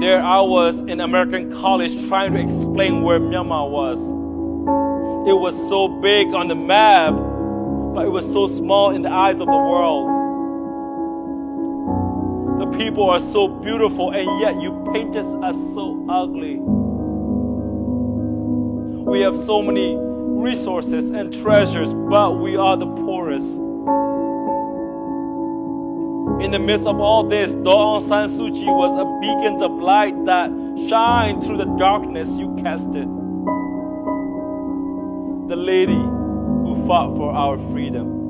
[0.00, 3.98] There I was in American college trying to explain where Myanmar was.
[5.28, 7.14] It was so big on the map,
[7.94, 10.10] but it was so small in the eyes of the world.
[12.58, 16.56] The people are so beautiful, and yet you painted us so ugly.
[19.08, 23.46] We have so many resources and treasures, but we are the poorest.
[26.44, 30.16] In the midst of all this, Daw San Suu Kyi was a beacon of light
[30.24, 30.50] that
[30.88, 33.08] shined through the darkness you casted.
[35.48, 35.94] The lady
[36.86, 38.22] fought for our freedom.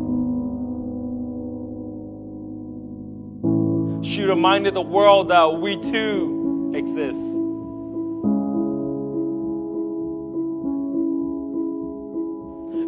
[4.05, 7.19] She reminded the world that we too exist.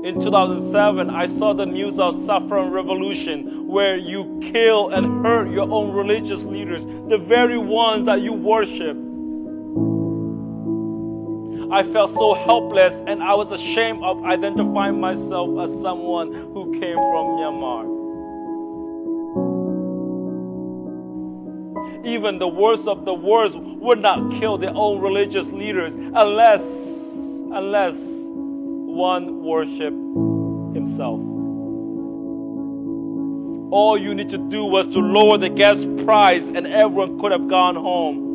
[0.07, 5.68] In 2007, I saw the news of Saffron Revolution, where you kill and hurt your
[5.68, 8.96] own religious leaders, the very ones that you worship.
[11.70, 16.94] I felt so helpless and I was ashamed of identifying myself as someone who came
[16.94, 17.96] from Myanmar.
[22.07, 27.96] Even the worst of the worst would not kill their own religious leaders unless, unless
[27.98, 29.92] one worship
[30.72, 31.18] himself.
[33.72, 37.48] All you need to do was to lower the gas price and everyone could have
[37.48, 38.25] gone home.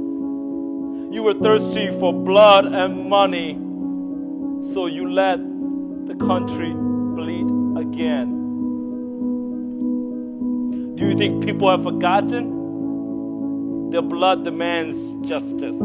[1.11, 3.55] You were thirsty for blood and money,
[4.73, 5.39] so you let
[6.07, 7.47] the country bleed
[7.77, 8.37] again.
[10.95, 12.61] Do you think people have forgotten?
[13.91, 14.95] Their blood demands
[15.27, 15.75] justice.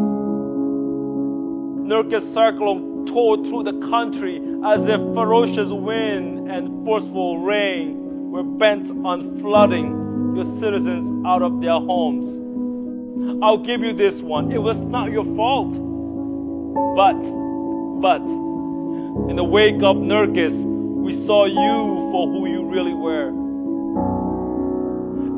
[1.90, 8.92] Nurka's cyclone tore through the country as if ferocious wind and forceful rain were bent
[9.04, 12.45] on flooding your citizens out of their homes.
[13.42, 14.52] I'll give you this one.
[14.52, 15.72] It was not your fault.
[16.96, 17.20] But,
[18.00, 18.22] but,
[19.30, 23.28] in the wake of Nurkis, we saw you for who you really were.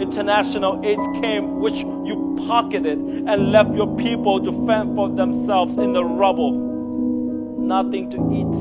[0.00, 5.92] International aid came, which you pocketed and left your people to fend for themselves in
[5.92, 6.52] the rubble.
[7.58, 8.56] Nothing to eat,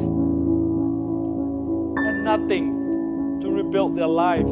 [1.97, 4.51] and nothing to rebuild their lives.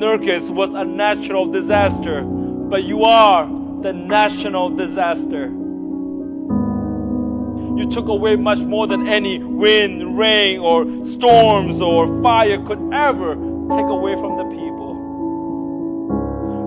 [0.00, 3.46] Nurkis was a natural disaster, but you are
[3.82, 5.48] the national disaster.
[7.76, 13.34] You took away much more than any wind, rain, or storms or fire could ever
[13.34, 14.94] take away from the people.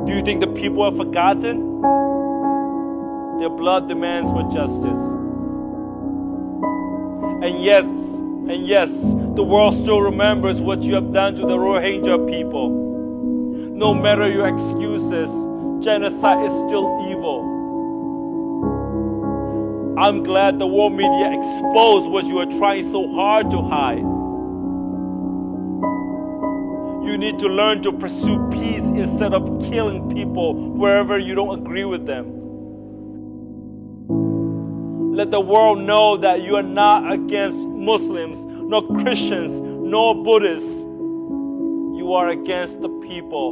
[0.06, 1.82] Do you think the people have forgotten?
[3.40, 5.00] Their blood demands for justice.
[7.44, 8.92] And yes, and yes,
[9.36, 12.83] the world still remembers what you have done to the Rohingya people.
[13.76, 15.32] No matter your excuses,
[15.84, 17.42] genocide is still evil.
[19.98, 24.04] I'm glad the world media exposed what you are trying so hard to hide.
[27.04, 31.86] You need to learn to pursue peace instead of killing people wherever you don't agree
[31.86, 32.26] with them.
[35.16, 40.83] Let the world know that you are not against Muslims, nor Christians, nor Buddhists.
[42.14, 43.50] You are against the people.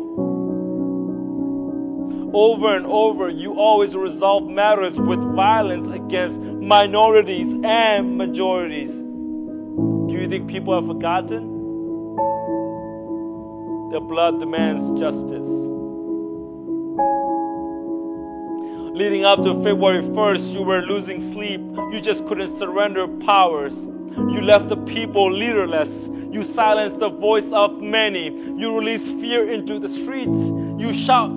[2.31, 8.91] Over and over, you always resolve matters with violence against minorities and majorities.
[8.91, 11.41] Do you think people have forgotten?
[13.89, 15.49] Their blood demands justice.
[18.95, 21.61] Leading up to February 1st, you were losing sleep.
[21.91, 23.75] You just couldn't surrender powers.
[24.15, 26.07] You left the people leaderless.
[26.31, 28.25] You silenced the voice of many.
[28.27, 30.39] You released fear into the streets.
[30.81, 31.31] You shout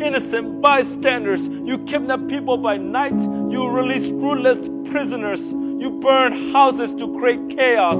[0.00, 1.48] innocent bystanders.
[1.48, 3.14] You kidnap people by night.
[3.14, 5.52] You release ruthless prisoners.
[5.52, 7.98] You burn houses to create chaos.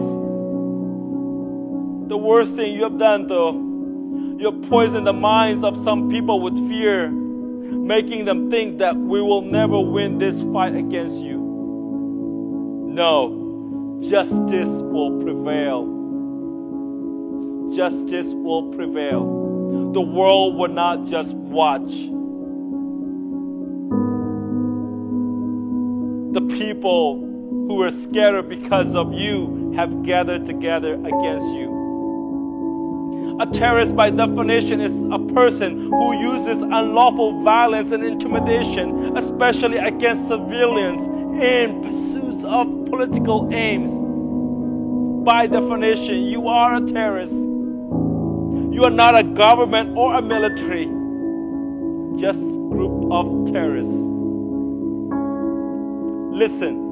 [2.08, 3.52] The worst thing you have done, though,
[4.38, 9.20] you have poisoned the minds of some people with fear, making them think that we
[9.20, 11.38] will never win this fight against you.
[12.88, 13.45] No,
[14.00, 15.86] justice will prevail.
[17.74, 19.92] Justice will prevail.
[19.92, 21.90] The world will not just watch.
[26.34, 27.20] The people
[27.66, 31.74] who were scattered because of you have gathered together against you.
[33.40, 40.28] A terrorist, by definition, is a person who uses unlawful violence and intimidation, especially against
[40.28, 41.06] civilians,
[41.42, 43.90] in pursuit of political aims.
[45.24, 47.32] By definition, you are a terrorist.
[47.32, 50.86] You are not a government or a military,
[52.20, 53.92] just group of terrorists.
[56.32, 56.82] Listen.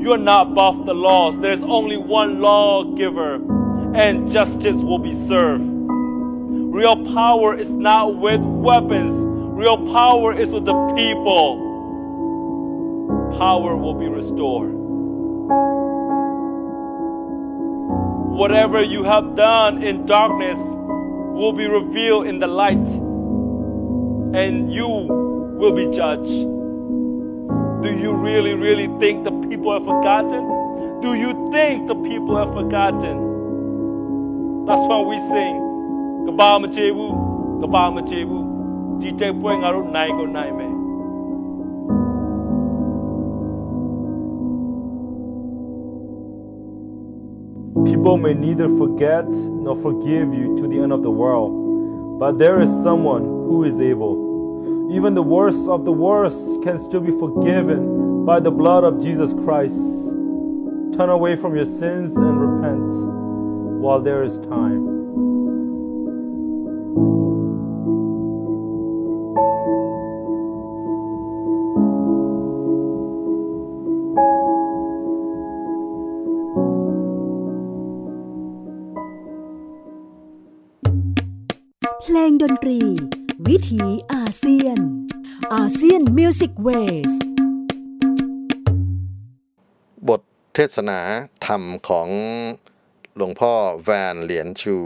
[0.00, 1.38] You are not above the laws.
[1.38, 3.36] There's only one lawgiver
[3.94, 5.64] and justice will be served.
[5.64, 9.14] Real power is not with weapons,
[9.56, 11.63] real power is with the people
[13.38, 14.72] power will be restored.
[18.38, 22.88] Whatever you have done in darkness will be revealed in the light,
[24.34, 26.30] and you will be judged.
[27.84, 31.00] Do you really, really think the people have forgotten?
[31.00, 33.34] Do you think the people have forgotten?
[34.66, 35.60] That's why we sing,
[36.26, 39.32] Kabama Jebu, Kabama Jebu, DJ
[47.84, 52.62] People may neither forget nor forgive you to the end of the world, but there
[52.62, 54.90] is someone who is able.
[54.90, 59.34] Even the worst of the worst can still be forgiven by the blood of Jesus
[59.44, 59.76] Christ.
[60.96, 64.93] Turn away from your sins and repent while there is time.
[86.36, 86.68] เซียนมิวสิกเว
[87.10, 87.14] ส
[90.08, 90.20] บท
[90.54, 91.00] เทศนา
[91.46, 92.08] ธรรมของ
[93.16, 93.52] หลวงพ่อ
[93.84, 94.76] แวนเหรียญชู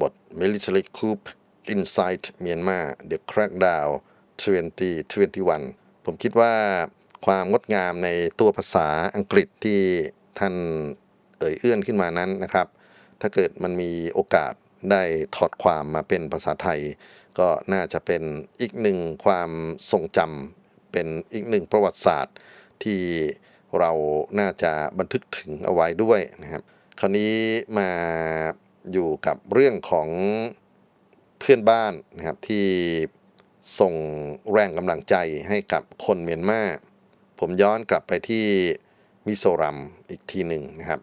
[0.00, 1.20] บท Military Coup
[1.74, 3.90] Inside Myanmar The Crackdown
[4.82, 6.54] 2021 ผมคิดว่า
[7.26, 8.08] ความงดงามใน
[8.40, 9.80] ตัวภาษาอังกฤษที่
[10.38, 10.54] ท่าน
[11.38, 12.66] เอ่ยเอื้อนขึ้นมานั้นนะครับ
[13.20, 14.52] ถ้าเกิดมันมีโอกาส
[14.90, 15.02] ได้
[15.36, 16.80] ถอดความมาเป็นภาษาไทย
[17.38, 18.22] ก็น่าจะเป็น
[18.60, 19.50] อีกหนึ่งความ
[19.90, 20.61] ทรงจำ
[20.92, 22.36] เป็นอีกหนึ่งประวัติศาสตร์
[22.82, 23.00] ที่
[23.78, 23.92] เรา
[24.38, 26.62] น่าจะบันทึกถึงเอาไว้ด้วยนะครับ
[27.00, 27.34] คราวนี้
[27.78, 27.90] มา
[28.92, 30.08] อยู่กับเรื่องของ
[31.38, 32.66] เพื่อนบ้านนะครับที่
[33.80, 33.94] ส่ง
[34.52, 35.14] แรงกำลังใจ
[35.48, 36.62] ให้กับคนเมียนมา
[37.38, 38.44] ผมย้อนกลับไปที่
[39.26, 39.78] มิโซรัม
[40.10, 41.00] อีกทีหนึ่งนะครับ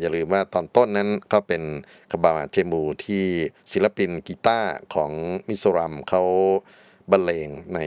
[0.00, 1.62] อย่าลืมว่าตอนต้นนั้นก็เป็น
[2.10, 3.24] คาบาเจมูที่
[3.72, 5.10] ศิลปินกีตาร์ของ
[5.48, 6.22] มิโซรัมเขา
[7.10, 7.80] บรรเลงใน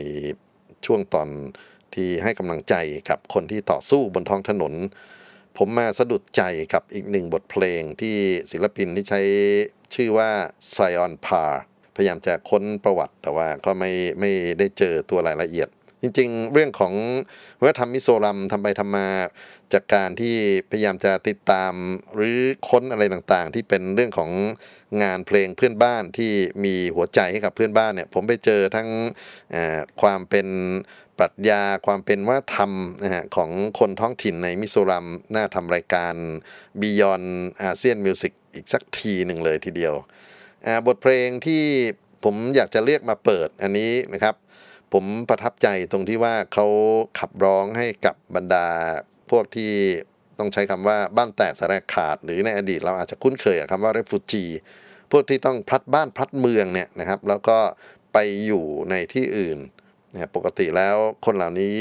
[0.86, 1.30] ช่วงตอน
[1.94, 2.76] ที่ให้กำลังใจ
[3.10, 4.74] กับคนที่ต่อสู้บนท้องถนน
[5.58, 8.16] ผมมาสะดุดใจกับอีกหนึ่งบทเพลงที่
[8.52, 9.22] ศิลปินที่ใช้
[9.96, 10.30] ชื่อว่า
[10.76, 11.52] Sion Par
[11.96, 15.70] พยายามจะค้นประวัติแต่ว่าก็ไม่ไม่ได้เจอตัวรายละเอียด
[16.02, 16.94] จริงๆ เรื่องของ
[17.60, 19.08] วัฒนธรรมมิโซรัมทำไปทำมา
[19.74, 20.36] จากการที่
[20.70, 21.74] พยายามจะติดตาม
[22.16, 22.38] หรือ
[22.70, 24.32] ค้นอะไรต่างๆ ที่เป็นเรื่องของ
[25.04, 26.32] งานเพลงเพื่อนบ้านที่
[26.64, 28.90] มีหัวใจให้กับเพื่อนบ้านเนี่ยผมไปเจอทั้ง
[30.02, 30.48] ความเป็น
[31.20, 32.72] ปรัชญาความเป็นวัฒนธรรม
[33.04, 36.14] นะฮะของคนท้องถิ่นในมิโซรัมน่าทำรายการ
[36.82, 37.28] Beyond
[37.70, 39.94] ASEAN Music อีกสักทีหนึ่งเลยทีเดียว
[40.88, 41.64] บทเพลงที่
[42.24, 44.36] ผมอยากจะเรียกมาเปิดอันนี้นะครับ
[44.94, 46.68] ผมประทับใจตรงที่ว่าเขา
[47.20, 48.68] ขับร้องให้กับบรรดา
[49.32, 49.72] พวกที่
[50.40, 54.46] ต้องใช้คำว่าบ้านแตกสาแรกขาด หรือในอดีตเราอาจจะคุ้นเคยกับคำว่าเรฟูจี
[55.12, 57.58] พวกที่ต้องพลัดบ้านพลัดเมืองเนี่ยนะครับ แล้วก็
[58.14, 59.60] ไปอยู่ในที่อื่น
[60.14, 61.78] นะปกติแล้วคนเหล่านี้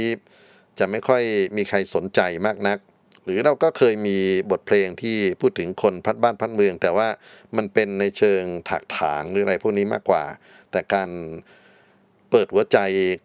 [0.78, 1.22] จะไม่ค่อย
[1.56, 2.78] มีใครสนใจมากนัก
[3.24, 4.18] หรือเราก็เคยมี
[4.50, 7.08] บทเพลงที่พูดถึงคนพัดบ้านพัดเมือง แต่ว่า
[7.56, 10.24] มันเป็นในเชิงถากถางหรืออะไรพวกนี้มากกว่า
[10.70, 11.10] แต่การ
[12.36, 12.78] เปิดหัวใจ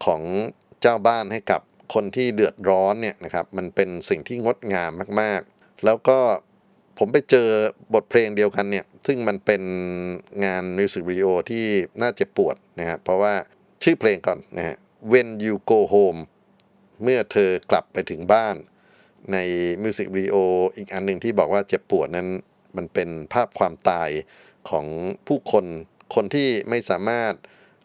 [0.05, 0.22] ของ
[0.82, 1.62] เจ้าบ้านให้กับ
[1.93, 4.91] คนที่เดือดร้อนเนี่ยนะครับมันเป็นสิ่งที่งดงาม
[5.22, 6.20] มากๆ แล้วก็
[6.97, 7.49] ผมไปเจอ
[7.93, 9.64] บทเพลงเดียวกันเนี่ยซึ่งมันเป็น
[10.45, 11.66] งานมิวสิกวิดีโอที่
[12.01, 13.34] น่าเจ็บปวดนะครับเพราะว่า
[13.84, 14.78] ชื่อเพลงก่อนนะฮะ
[15.12, 16.20] When You Go Home
[17.03, 18.55] เมื่อเธอกลับไปถึงบ้าน
[19.32, 19.38] ใน
[19.84, 20.36] มิวสิกวิดีโอ
[20.78, 22.28] อีกอันหนึ่งที่บอกว่าเจ็บปวดนั้น
[22.78, 24.10] มันเป็นภาพความตาย
[24.70, 24.86] ของ
[25.28, 25.66] ผู้คน
[26.16, 27.34] คนที่ไม่สามารถ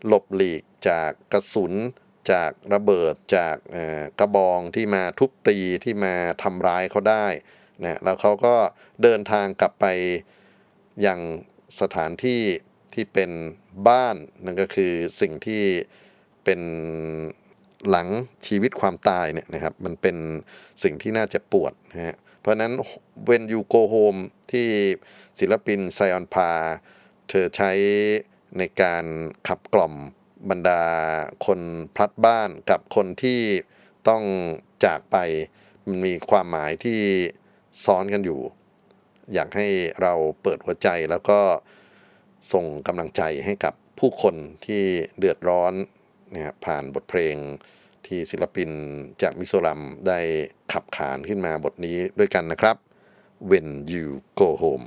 [0.07, 1.73] หลบหลีกจากกระสุน
[2.31, 3.57] จากระเบิดจาก
[4.21, 7.27] กระบองที่มาทุบตีที่มาทำร้ายเขาได้
[7.83, 8.55] นะแล้วเขาก็
[9.03, 9.87] เดินทางกลับไป
[11.07, 11.21] ยัง
[11.81, 12.43] สถานที่
[12.95, 13.31] ที่เป็น
[13.89, 15.63] บ้านนั่นก็คือสิ่งที่
[16.45, 16.61] เป็น
[17.89, 18.09] หลัง
[18.47, 20.17] ชีวิตความตายเนี่ยนะครับมันเป็น
[20.83, 22.73] สิ่งที่น่าจะปวดนะฮะเพราะฉะนั้น
[23.29, 24.21] When You Go Home
[24.53, 24.69] ที่
[25.39, 26.51] ศิลปินไซออนพา
[27.29, 27.73] เธอใช้
[28.59, 29.05] ในการ
[29.49, 29.95] ขับกล่อม
[30.51, 30.83] บรรดา
[31.47, 31.61] คน
[31.97, 33.41] พลัดบ้านกับคนที่
[34.09, 34.23] ต้อง
[34.85, 35.17] จากไป
[35.87, 37.01] มันมีความหมายที่
[37.85, 38.41] ซ้อนกันอยู่
[39.35, 39.69] อยากให้
[40.03, 41.41] เราเปิดหัวใจแล้วก็
[42.53, 44.35] ส่งกำลังใจให้กับผู้คน
[44.67, 44.83] ที่
[45.19, 45.75] เดือดร้อน
[46.35, 47.37] นะครับผ่านบทเพลง
[48.07, 48.71] ที่ศิลปิน
[49.23, 50.21] จากมิโซรัมได้
[50.73, 52.77] ขับขานขึ้นมาบทนี้ด้วยกันนะครับ
[53.51, 54.07] When You
[54.41, 54.87] Go Home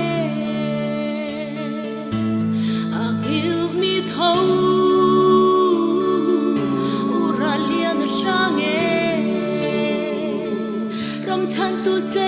[11.83, 12.20] Santo, Santo.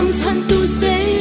[0.00, 1.19] 红尘独谁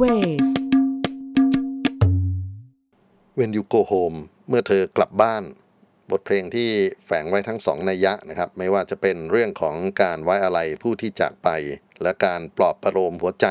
[0.00, 0.48] มิวสิวส
[3.38, 5.42] When You Go Home เมื่อเธอกลับบ้าน
[6.10, 6.68] บทเพลงที่
[7.06, 11.48] แฝงไว้ทั้งสองนัยยะนะครับ ไม่ว่าจะเป็นเรื่องของการไว้อะไรผู้ที่จากไป
[12.02, 13.46] และการปลอบประโลมหัวใจ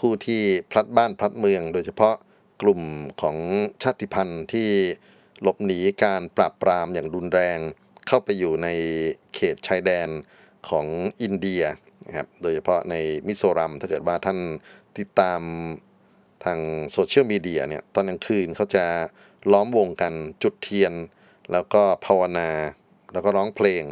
[0.00, 2.14] ผู้ที่พลัดบ้านพลัดเมือง โดยเฉพาะ
[2.62, 2.80] กลุ่ม
[3.22, 3.36] ของ
[3.82, 4.68] ชาติพันธุ์ที่
[5.42, 7.58] หลบหนีการปราบปรามอย่างรุนแรง
[8.06, 8.68] เข้าไปอยู่ใน
[9.34, 10.08] เขตชายแดน
[10.68, 10.86] ของ
[11.22, 11.62] อินเดีย
[12.06, 12.94] นะครับโดยเฉพาะใน
[13.26, 14.38] มิโซรัมถ้าเกิดว่าท่าน
[14.98, 15.40] ติดตาม
[16.44, 16.58] ทาง
[16.92, 18.84] โซเชียลมีเดียเนี่ยตอนกลางคืนเขาจะ
[19.52, 20.92] ล้อมวงกันจุดเทียน
[21.52, 22.50] แล้วก็ภาวนา
[23.12, 23.84] แล้วก็ร้องเพลง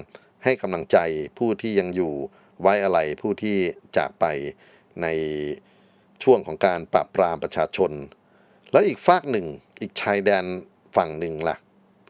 [0.45, 0.99] ให้กำลังใจ
[1.39, 2.15] ผู้ที่ยังอยู่
[2.63, 3.57] ไว้อะไรผู้ที่
[3.97, 4.25] จากไป
[5.03, 5.07] ใน
[6.23, 7.93] ช่วงของการปราบปรามประชาชน
[8.73, 9.47] แล้วอีกฝากหนึ่ง
[9.81, 10.45] อีกชายแดน
[10.97, 11.57] ฝั่งหนึ่งล่ะ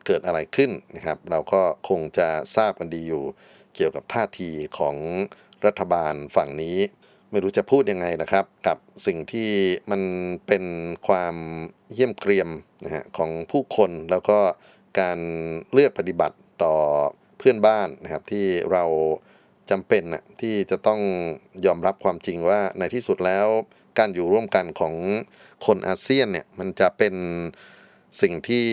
[0.06, 3.24] เกิดอะไรขึ้นนะครับ เราก็คงจะทราบกันดีอยู่
[3.74, 4.96] เกี่ยวกับท่าทีของ
[5.66, 6.78] รัฐบาลฝั่งนี้
[7.34, 9.50] ไม่รู้จะพูดยังไงนะครับ กับสิ่งที่
[9.90, 10.02] มัน
[10.46, 10.64] เป็น
[11.08, 11.34] ความ
[11.92, 12.50] เยี่ยมเกรียม
[12.84, 14.38] นะฮะของผู้คนแล้วก็
[15.00, 15.18] การ
[15.72, 16.76] เลือกปฏิบัติต่อ
[17.38, 18.84] เพื่อนบ้านนะครับ ที่เรา
[19.70, 21.00] จำเป็นนะที่จะต้อง
[21.66, 23.46] ยอมรับความจริงว่าในที่สุดแล้ว
[23.98, 24.94] การอยู่ร่วมกันของ
[25.66, 27.14] คนอาเซียนเนี่ยมันจะเป็น
[28.22, 28.66] สิ่งที่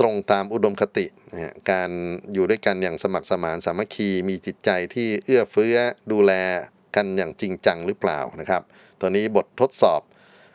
[0.00, 1.90] ตรงตามอุดมคตินะฮะการ
[2.32, 5.76] อยู่ด้วยกันอย่างสมัครสมานสามัคคีมีจิตใจที่เอื้อเฟื้อ
[6.12, 6.32] ดูแล
[6.96, 8.62] กันอย่างจริงจังหรือเปล่านะครับ
[9.00, 10.00] ตอนนี้บททดสอบ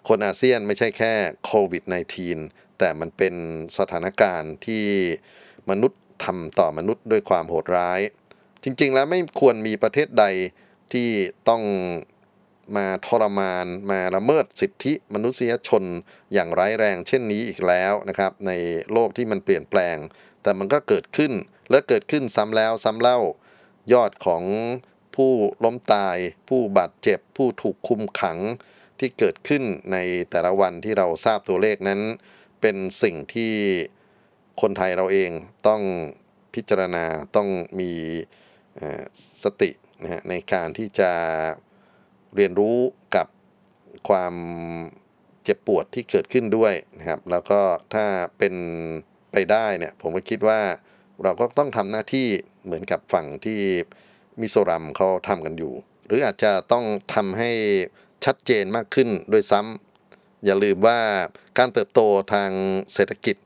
[0.08, 1.14] คนอาเซียนไม่ใช่แค่
[1.46, 1.84] โควิด
[2.32, 3.36] -19 แต่มันเป็น
[3.78, 4.86] สถานการณ์ที่
[5.70, 8.00] มนุษย์ทำต่อมนุษย์ด้วยความโหดร้าย
[8.64, 10.26] จริง ๆ แล้วไม่ควรมีประเทศใด
[10.94, 11.10] ที่
[11.50, 11.64] ต้อง
[12.78, 15.84] มาทรมานมาละเมิดสิทธิมนุษยชน
[16.34, 18.52] อย่างร้ายแรงเช่นนี้อีกแล้วนะครับ ใน
[18.92, 19.98] โลกที่มันเปลี่ยนแปลง
[20.44, 21.32] แต่มันก็เกิดขึ้น
[21.70, 23.20] และเกิดขึ้นซ้ำแล้วซ้ำเล่า
[23.94, 24.44] ยอดของ
[25.18, 26.18] ผู้ล้มตาย
[26.50, 28.38] ผู้บาดเจ็บ ผู้ถูกคุมขัง
[29.00, 29.98] ที่เกิดขึ้นใน
[30.32, 32.02] แต่ละวันที่เราทราบตัวเลขนั้น
[32.62, 33.54] เป็นสิ่งที่
[34.62, 35.32] คนไทยเราเอง
[35.68, 35.82] ต้อง
[36.54, 37.06] พิจารณา
[37.36, 37.50] ต้อง
[37.80, 37.92] มี
[39.44, 39.72] สติ
[40.04, 41.12] นะฮะในการที่จะ
[42.36, 42.78] เรียนรู้
[43.16, 43.28] กับ
[44.10, 44.36] ความ
[45.44, 47.62] เจ็บปวดที่เกิดขึ้นด้วยนะครับ แล้วก็
[47.94, 48.06] ถ้า
[48.38, 48.56] เป็น
[49.32, 50.60] ไปได้เนี่ยผมก็คิดว่า
[51.24, 52.28] เราก็ต้องทำหน้าที่
[52.64, 53.62] เหมือนกับฝั่งที่
[54.42, 55.74] มิโซรัมเขาทำกันอยู่
[56.08, 56.86] หรืออาจจะต้อง
[57.16, 57.52] ทำให้
[58.26, 61.00] ชัดเจนมากขึ้นโดวยซ้ำอย่าลืมว่า
[61.58, 62.02] การเติบโต
[62.34, 62.52] ทาง
[62.94, 63.38] เศรษฐกิจ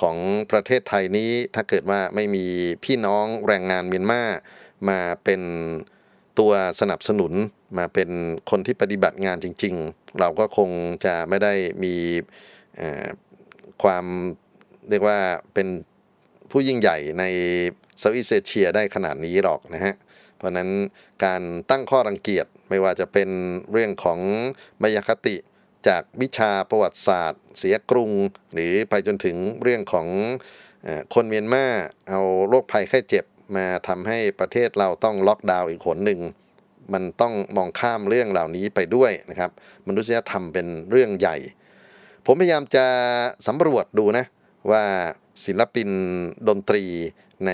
[0.00, 0.16] ของ
[0.50, 2.44] ประเทศไทยนี้ถ้าเกิดว่าไม่มี
[2.84, 4.22] พี่น้องแรงงานเมียนมา
[4.88, 5.42] มาเป็น
[6.38, 7.32] ตัวสนับสนุน
[7.78, 8.10] มาเป็น
[8.50, 10.70] คนที่ปฏิบัติงานจริง ๆ เราก็คง
[11.04, 11.52] จะไม่ได้
[11.84, 11.94] มี
[13.82, 14.04] ความ
[14.88, 15.18] เรียกว่า
[15.54, 15.68] เป็น
[16.50, 17.24] ผู้ยิ่งใหญ่ใน
[17.98, 19.94] เซาท์อีสเอเชียได้ขนาดนี้หรอกนะฮะ
[20.40, 20.70] เพราะนั้น
[21.24, 23.30] การตั้งข้อรังเกียจไม่ว่าจะเป็น
[23.72, 24.18] เรื่องของ
[24.82, 25.36] มายาคติ
[25.88, 28.10] จากวิชาประวัติศาสตร์ เสียกรุง
[28.54, 30.06] หรือไปจนถึงเรื่องของ
[31.14, 31.64] คนเมียนมา
[32.08, 33.24] เอาโรคภัยไข้เจ็บ
[33.56, 36.20] มาทำให้ประเทศเราต้องล็อกดาวน์อีกหนหนึ่ง
[36.92, 39.50] มันต้องมองข้ามเรื่องเหล่านี้ไปด้วยนะครับ
[39.88, 41.36] มนุษยธรรมเป็นเรื่องใหญ่
[42.26, 42.86] ผมพยายามจะ
[43.46, 44.24] สำรวจดูนะ
[44.70, 44.84] ว่า
[45.44, 45.88] ศิลปิน
[46.48, 46.84] ดนตรี
[47.46, 47.50] ใน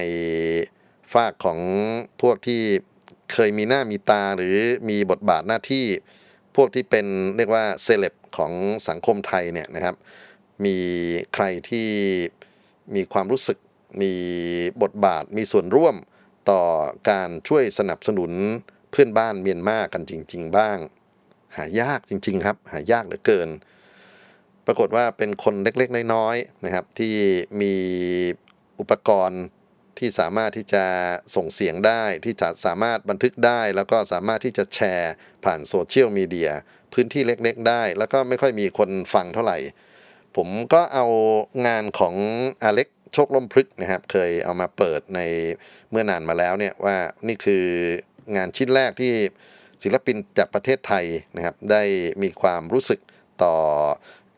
[1.14, 1.58] ฝากของ
[2.22, 2.60] พวกที่
[3.32, 4.56] เคยมีหน้ามีตาหรือ
[4.88, 5.86] มีบทบาทหน้าที่
[6.56, 8.52] พวกที่เป็นเรียกว่าเซเลบของ
[8.88, 9.96] สังคมไทยเนี่ยนะครับ
[10.64, 10.76] มี
[11.34, 11.88] ใครที่
[12.94, 13.58] มีความรู้สึก
[14.02, 14.12] มี
[14.82, 15.96] บทบาทมีส่วนร่วม
[16.50, 16.62] ต่อ
[17.10, 18.32] การช่วยสนับสนุน
[18.90, 20.78] เพื่อนบ้านเมียนมากันจริง ๆ บ้าง
[21.56, 23.48] หายากจริง ๆ ครับ หายากเหลือเกิน
[24.66, 27.14] ปรากฏว่าเป็นคนเล็กๆ น้อยๆนะครับ ที่
[27.60, 27.74] มี
[28.80, 29.42] อุปกรณ์
[29.98, 30.84] ที่สามารถที่จะ
[31.36, 35.12] ส่งเสียงได้ ที่จะสามารถบันทึกได้ แล้วก็สามารถที่จะแชร์
[35.44, 36.50] ผ่านโซเชียลมีเดีย
[36.92, 39.58] พื้นที่เล็กๆได้ แล้วก็ไม่ค่อยมีคนฟังเท่าไหร่
[40.36, 41.06] ผมก็เอา
[41.66, 42.14] งานของ
[42.62, 45.20] อเล็กโชคล้มพลึกนะครับ เคยเอามาเปิดใน
[45.90, 47.64] เมื่อนานมาแล้วเนี่ยว่านี่คือ
[48.36, 49.12] งานชิ้นแรกที่
[49.82, 51.04] ศิลปินจากประเทศไทย
[51.36, 51.82] นะครับ ได้
[52.22, 53.00] มีความรู้สึก
[53.42, 53.56] ต่อ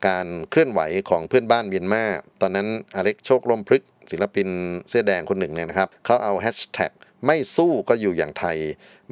[0.06, 0.80] การเคลื่อนไหว
[1.10, 2.04] ของเพื่อนบ้านเมียนมา
[2.40, 4.48] ตอนนั้นอเล็กโชคล้มพลึก ศิลปิน
[4.88, 6.92] เสื้อแดงคนหนึ่งเนี่ยนะครับเขาเอาแฮชแท็ก
[7.26, 8.58] ไม่สู้ก็อยู่อย่างไทย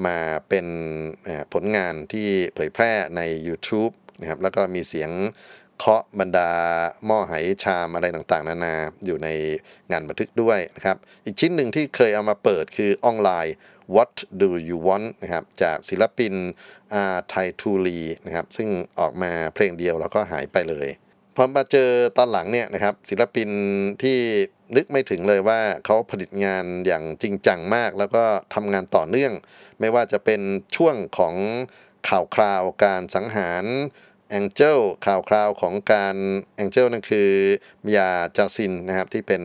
[0.07, 0.17] มา
[0.49, 0.67] เป็น
[1.53, 5.11] ผลงานที่เผยแพร่ใน YouTube นะครับแล้วก็มีเสียง
[5.79, 6.51] เคาะบรรดา
[7.07, 7.35] หม้อไห
[7.65, 8.75] ชามอะไรต่างๆ นานา
[9.07, 9.29] อยู่ใน
[9.91, 13.57] งานบันทึกด้วยนะครับอีกชิ้นหนึ่งที่เคยเอามาเปิดคือออนไลน์
[13.97, 16.35] What do you want นะครับจากศิลปิน
[16.95, 18.69] อาไททูลีนะครับซึ่ง
[19.01, 20.89] ออกมาเพลงเดียวแล้วก็หายไปเลย
[21.37, 23.49] พอมาเจอตอนหลังเนี่ยนะครับศิลปิน
[24.03, 24.19] ที่
[24.77, 28.25] นึกไม่ถึงเลยว่าเขาผลิตงานอย่างจริงจังมาก แล้วก็
[28.55, 29.33] ทำงานต่อเนื่อง
[29.81, 30.41] ไม่ว่าจะเป็น
[30.77, 31.35] ช่วงของ
[32.09, 33.65] ข่าวคราวการสังหาร
[34.31, 36.17] แองเจลข่าวคราวของการ
[36.57, 37.31] แองเจลนั่นคือ
[37.85, 39.43] มยาจาซินนะครับที่เป็น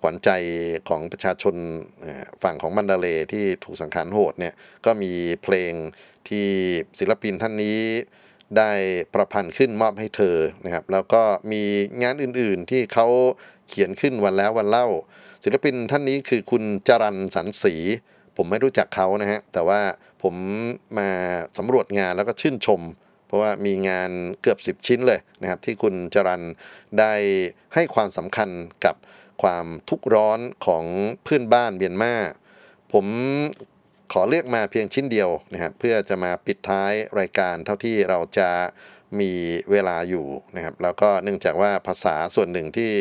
[0.00, 0.30] ขวัญใจ
[0.88, 1.56] ของประชาชน
[2.42, 4.54] ฝั่งของมันดาเลที่ถูกสังหารโหดเนี่ย
[4.86, 5.12] ก็มี
[5.42, 5.72] เพลง
[6.28, 6.48] ที่
[6.98, 7.80] ศิลปินท่านนี้
[8.56, 8.72] ได้
[9.14, 11.22] ประพันธ์ขึ้นมอบให้เธอนะครับ แล้วก็
[11.52, 11.62] มี
[12.02, 13.06] งานอื่นๆที่เขา
[13.68, 14.86] เขียนขึ้นวันแล้ววันเล่า
[15.44, 17.74] ศิลปินท่านนี้คือคุณจรันสันศรี
[18.36, 19.80] ผมไม่รู้จักเขานะฮะ แต่ว่า
[20.22, 20.34] ผม
[20.98, 21.10] มา
[21.58, 22.80] สำรวจงานแล้วก็ชื่นชม
[23.26, 24.10] เพราะว่ามีงาน
[24.42, 26.42] เกือบ 10 ชิ้นเลยนะครับ ที่คุณจรัน
[26.98, 27.12] ได้
[27.74, 28.48] ให้ความสำคัญ
[28.84, 28.96] กับ
[29.42, 30.84] ความทุกข์ร้อนของ
[31.24, 32.14] เพื่อนบ้านเมียนมา
[32.92, 33.06] ผม
[34.12, 38.50] ขอเลือกมาเพียงชิ้นเดียวนะครับเพื่อจะมาปิดท้ายรายการเท่าที่เราจะ
[39.20, 39.32] มี
[39.70, 42.92] เวลาอยู่นะครับแล้วก็เนื่องจากว่าภาษาส่วนหนึ่งที่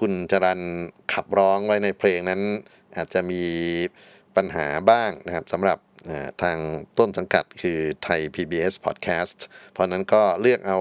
[0.00, 0.60] คุณจรัน
[1.12, 2.40] ขับร้องไว้ในเพลงนั้น
[2.96, 3.44] อาจจะมี
[4.36, 5.78] ปัญหาบ้างนะครับสำหรับ
[6.42, 6.58] ทาง
[6.98, 9.38] ต้นสังกัดคือไทย PBS Podcast
[9.72, 10.78] เพราะนั้นก็เลือกเอา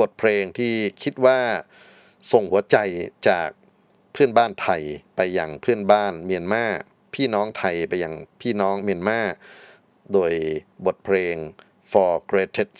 [0.00, 1.40] บทเพลงที่คิดว่า
[2.32, 2.76] ส่งหัวใจ
[3.28, 3.48] จาก
[4.12, 4.82] เพื่อนบ้านไทย
[5.16, 6.66] ไปยังเพื่อนบ้านเมียนมา
[7.14, 9.20] พี่น้องไทยไปยังพี่น้องเมียนมา
[10.12, 10.32] โดย
[10.86, 11.36] บทเพลง
[11.90, 12.78] for greatest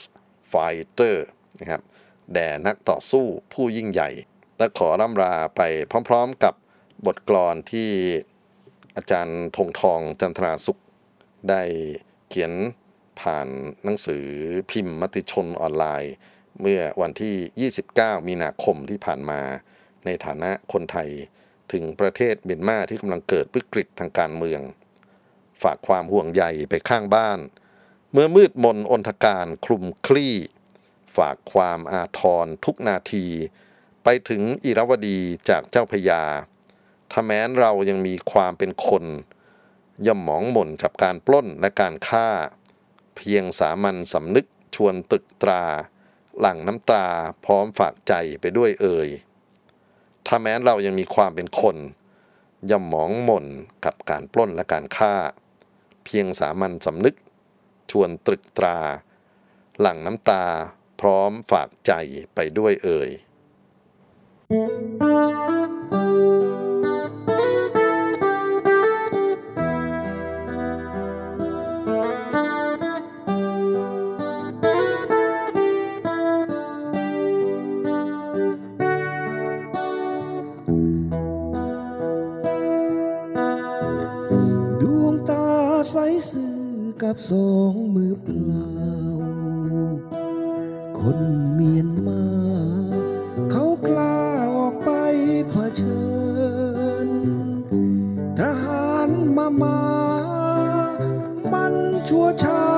[0.52, 1.16] fighter
[1.60, 1.82] นะครับ
[2.32, 4.10] แด่นักต่อสู้ผู้ยิ่งใหญ่
[4.58, 5.60] และขอร่ำลาไป
[6.08, 6.54] พร้อมๆกับ
[7.06, 7.90] บทกลอนที่
[8.96, 10.80] อาจารย์ธงทองจันทราสุข
[11.48, 11.62] ได้
[12.28, 12.52] เขียน
[13.20, 13.48] ผ่าน
[13.84, 14.24] หนังสือ
[14.70, 16.14] พิมพ์มติชนออนไลน์
[16.60, 19.40] เมื่อวันที่ 29 มีนาคมที่ผ่านมา
[20.04, 21.08] ในฐานะคนไทย
[21.72, 24.60] ถึงประเทศเมียนมาที่กำลังเกิดวิกฤตทางการเมือง
[25.62, 27.38] ฝากความห่วงใยไปข้างบ้าน
[28.12, 30.36] เมื่อมืดมนอนทการคลุมคลี่
[31.16, 33.26] ฝากความอาทรทุกนาที
[34.04, 35.18] ไปถึงอิรวดี
[35.48, 36.22] จากเจ้าพยา
[37.10, 39.04] ถ้าแม้นเรายังมีความเป็นคน
[40.06, 42.28] ย่อมหมองหม่นกับการปล้นและการฆ่า
[43.16, 45.64] เพียงสามัญสำนึกชวนตึกตรา
[46.40, 47.06] หลั่งน้ำตา
[47.44, 49.08] พร้อมฝากใจไปด้วยเอ่ย
[50.26, 51.76] ถ้าแม้เรายังมีความเป็นคน
[52.70, 53.46] ย่ำหมองหม่น
[53.84, 55.14] กับการปล้นและการฆ่า
[56.04, 57.16] เพียงสามัญสำนึก
[57.90, 58.78] ชวนตรึกตรา
[59.80, 60.44] หลั่งน้ำตา
[61.00, 61.92] พร้อมฝากใจ
[62.34, 63.10] ไปด้วยเอ่ย
[65.48, 65.49] ด
[87.14, 88.70] บสองมือเปล่า
[90.98, 91.18] คน
[91.52, 92.24] เมียนมา
[93.50, 94.18] เขากล้า
[94.56, 94.90] ออกไป
[95.50, 96.04] เผชิ
[97.06, 97.08] ญ
[98.38, 99.80] ทหารมามา
[101.52, 101.74] มัน
[102.08, 102.69] ชั่วช้า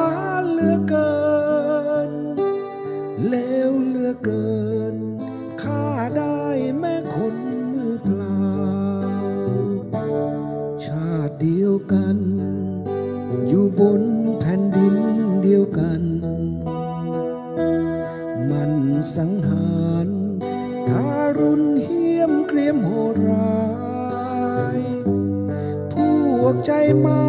[27.05, 27.22] วก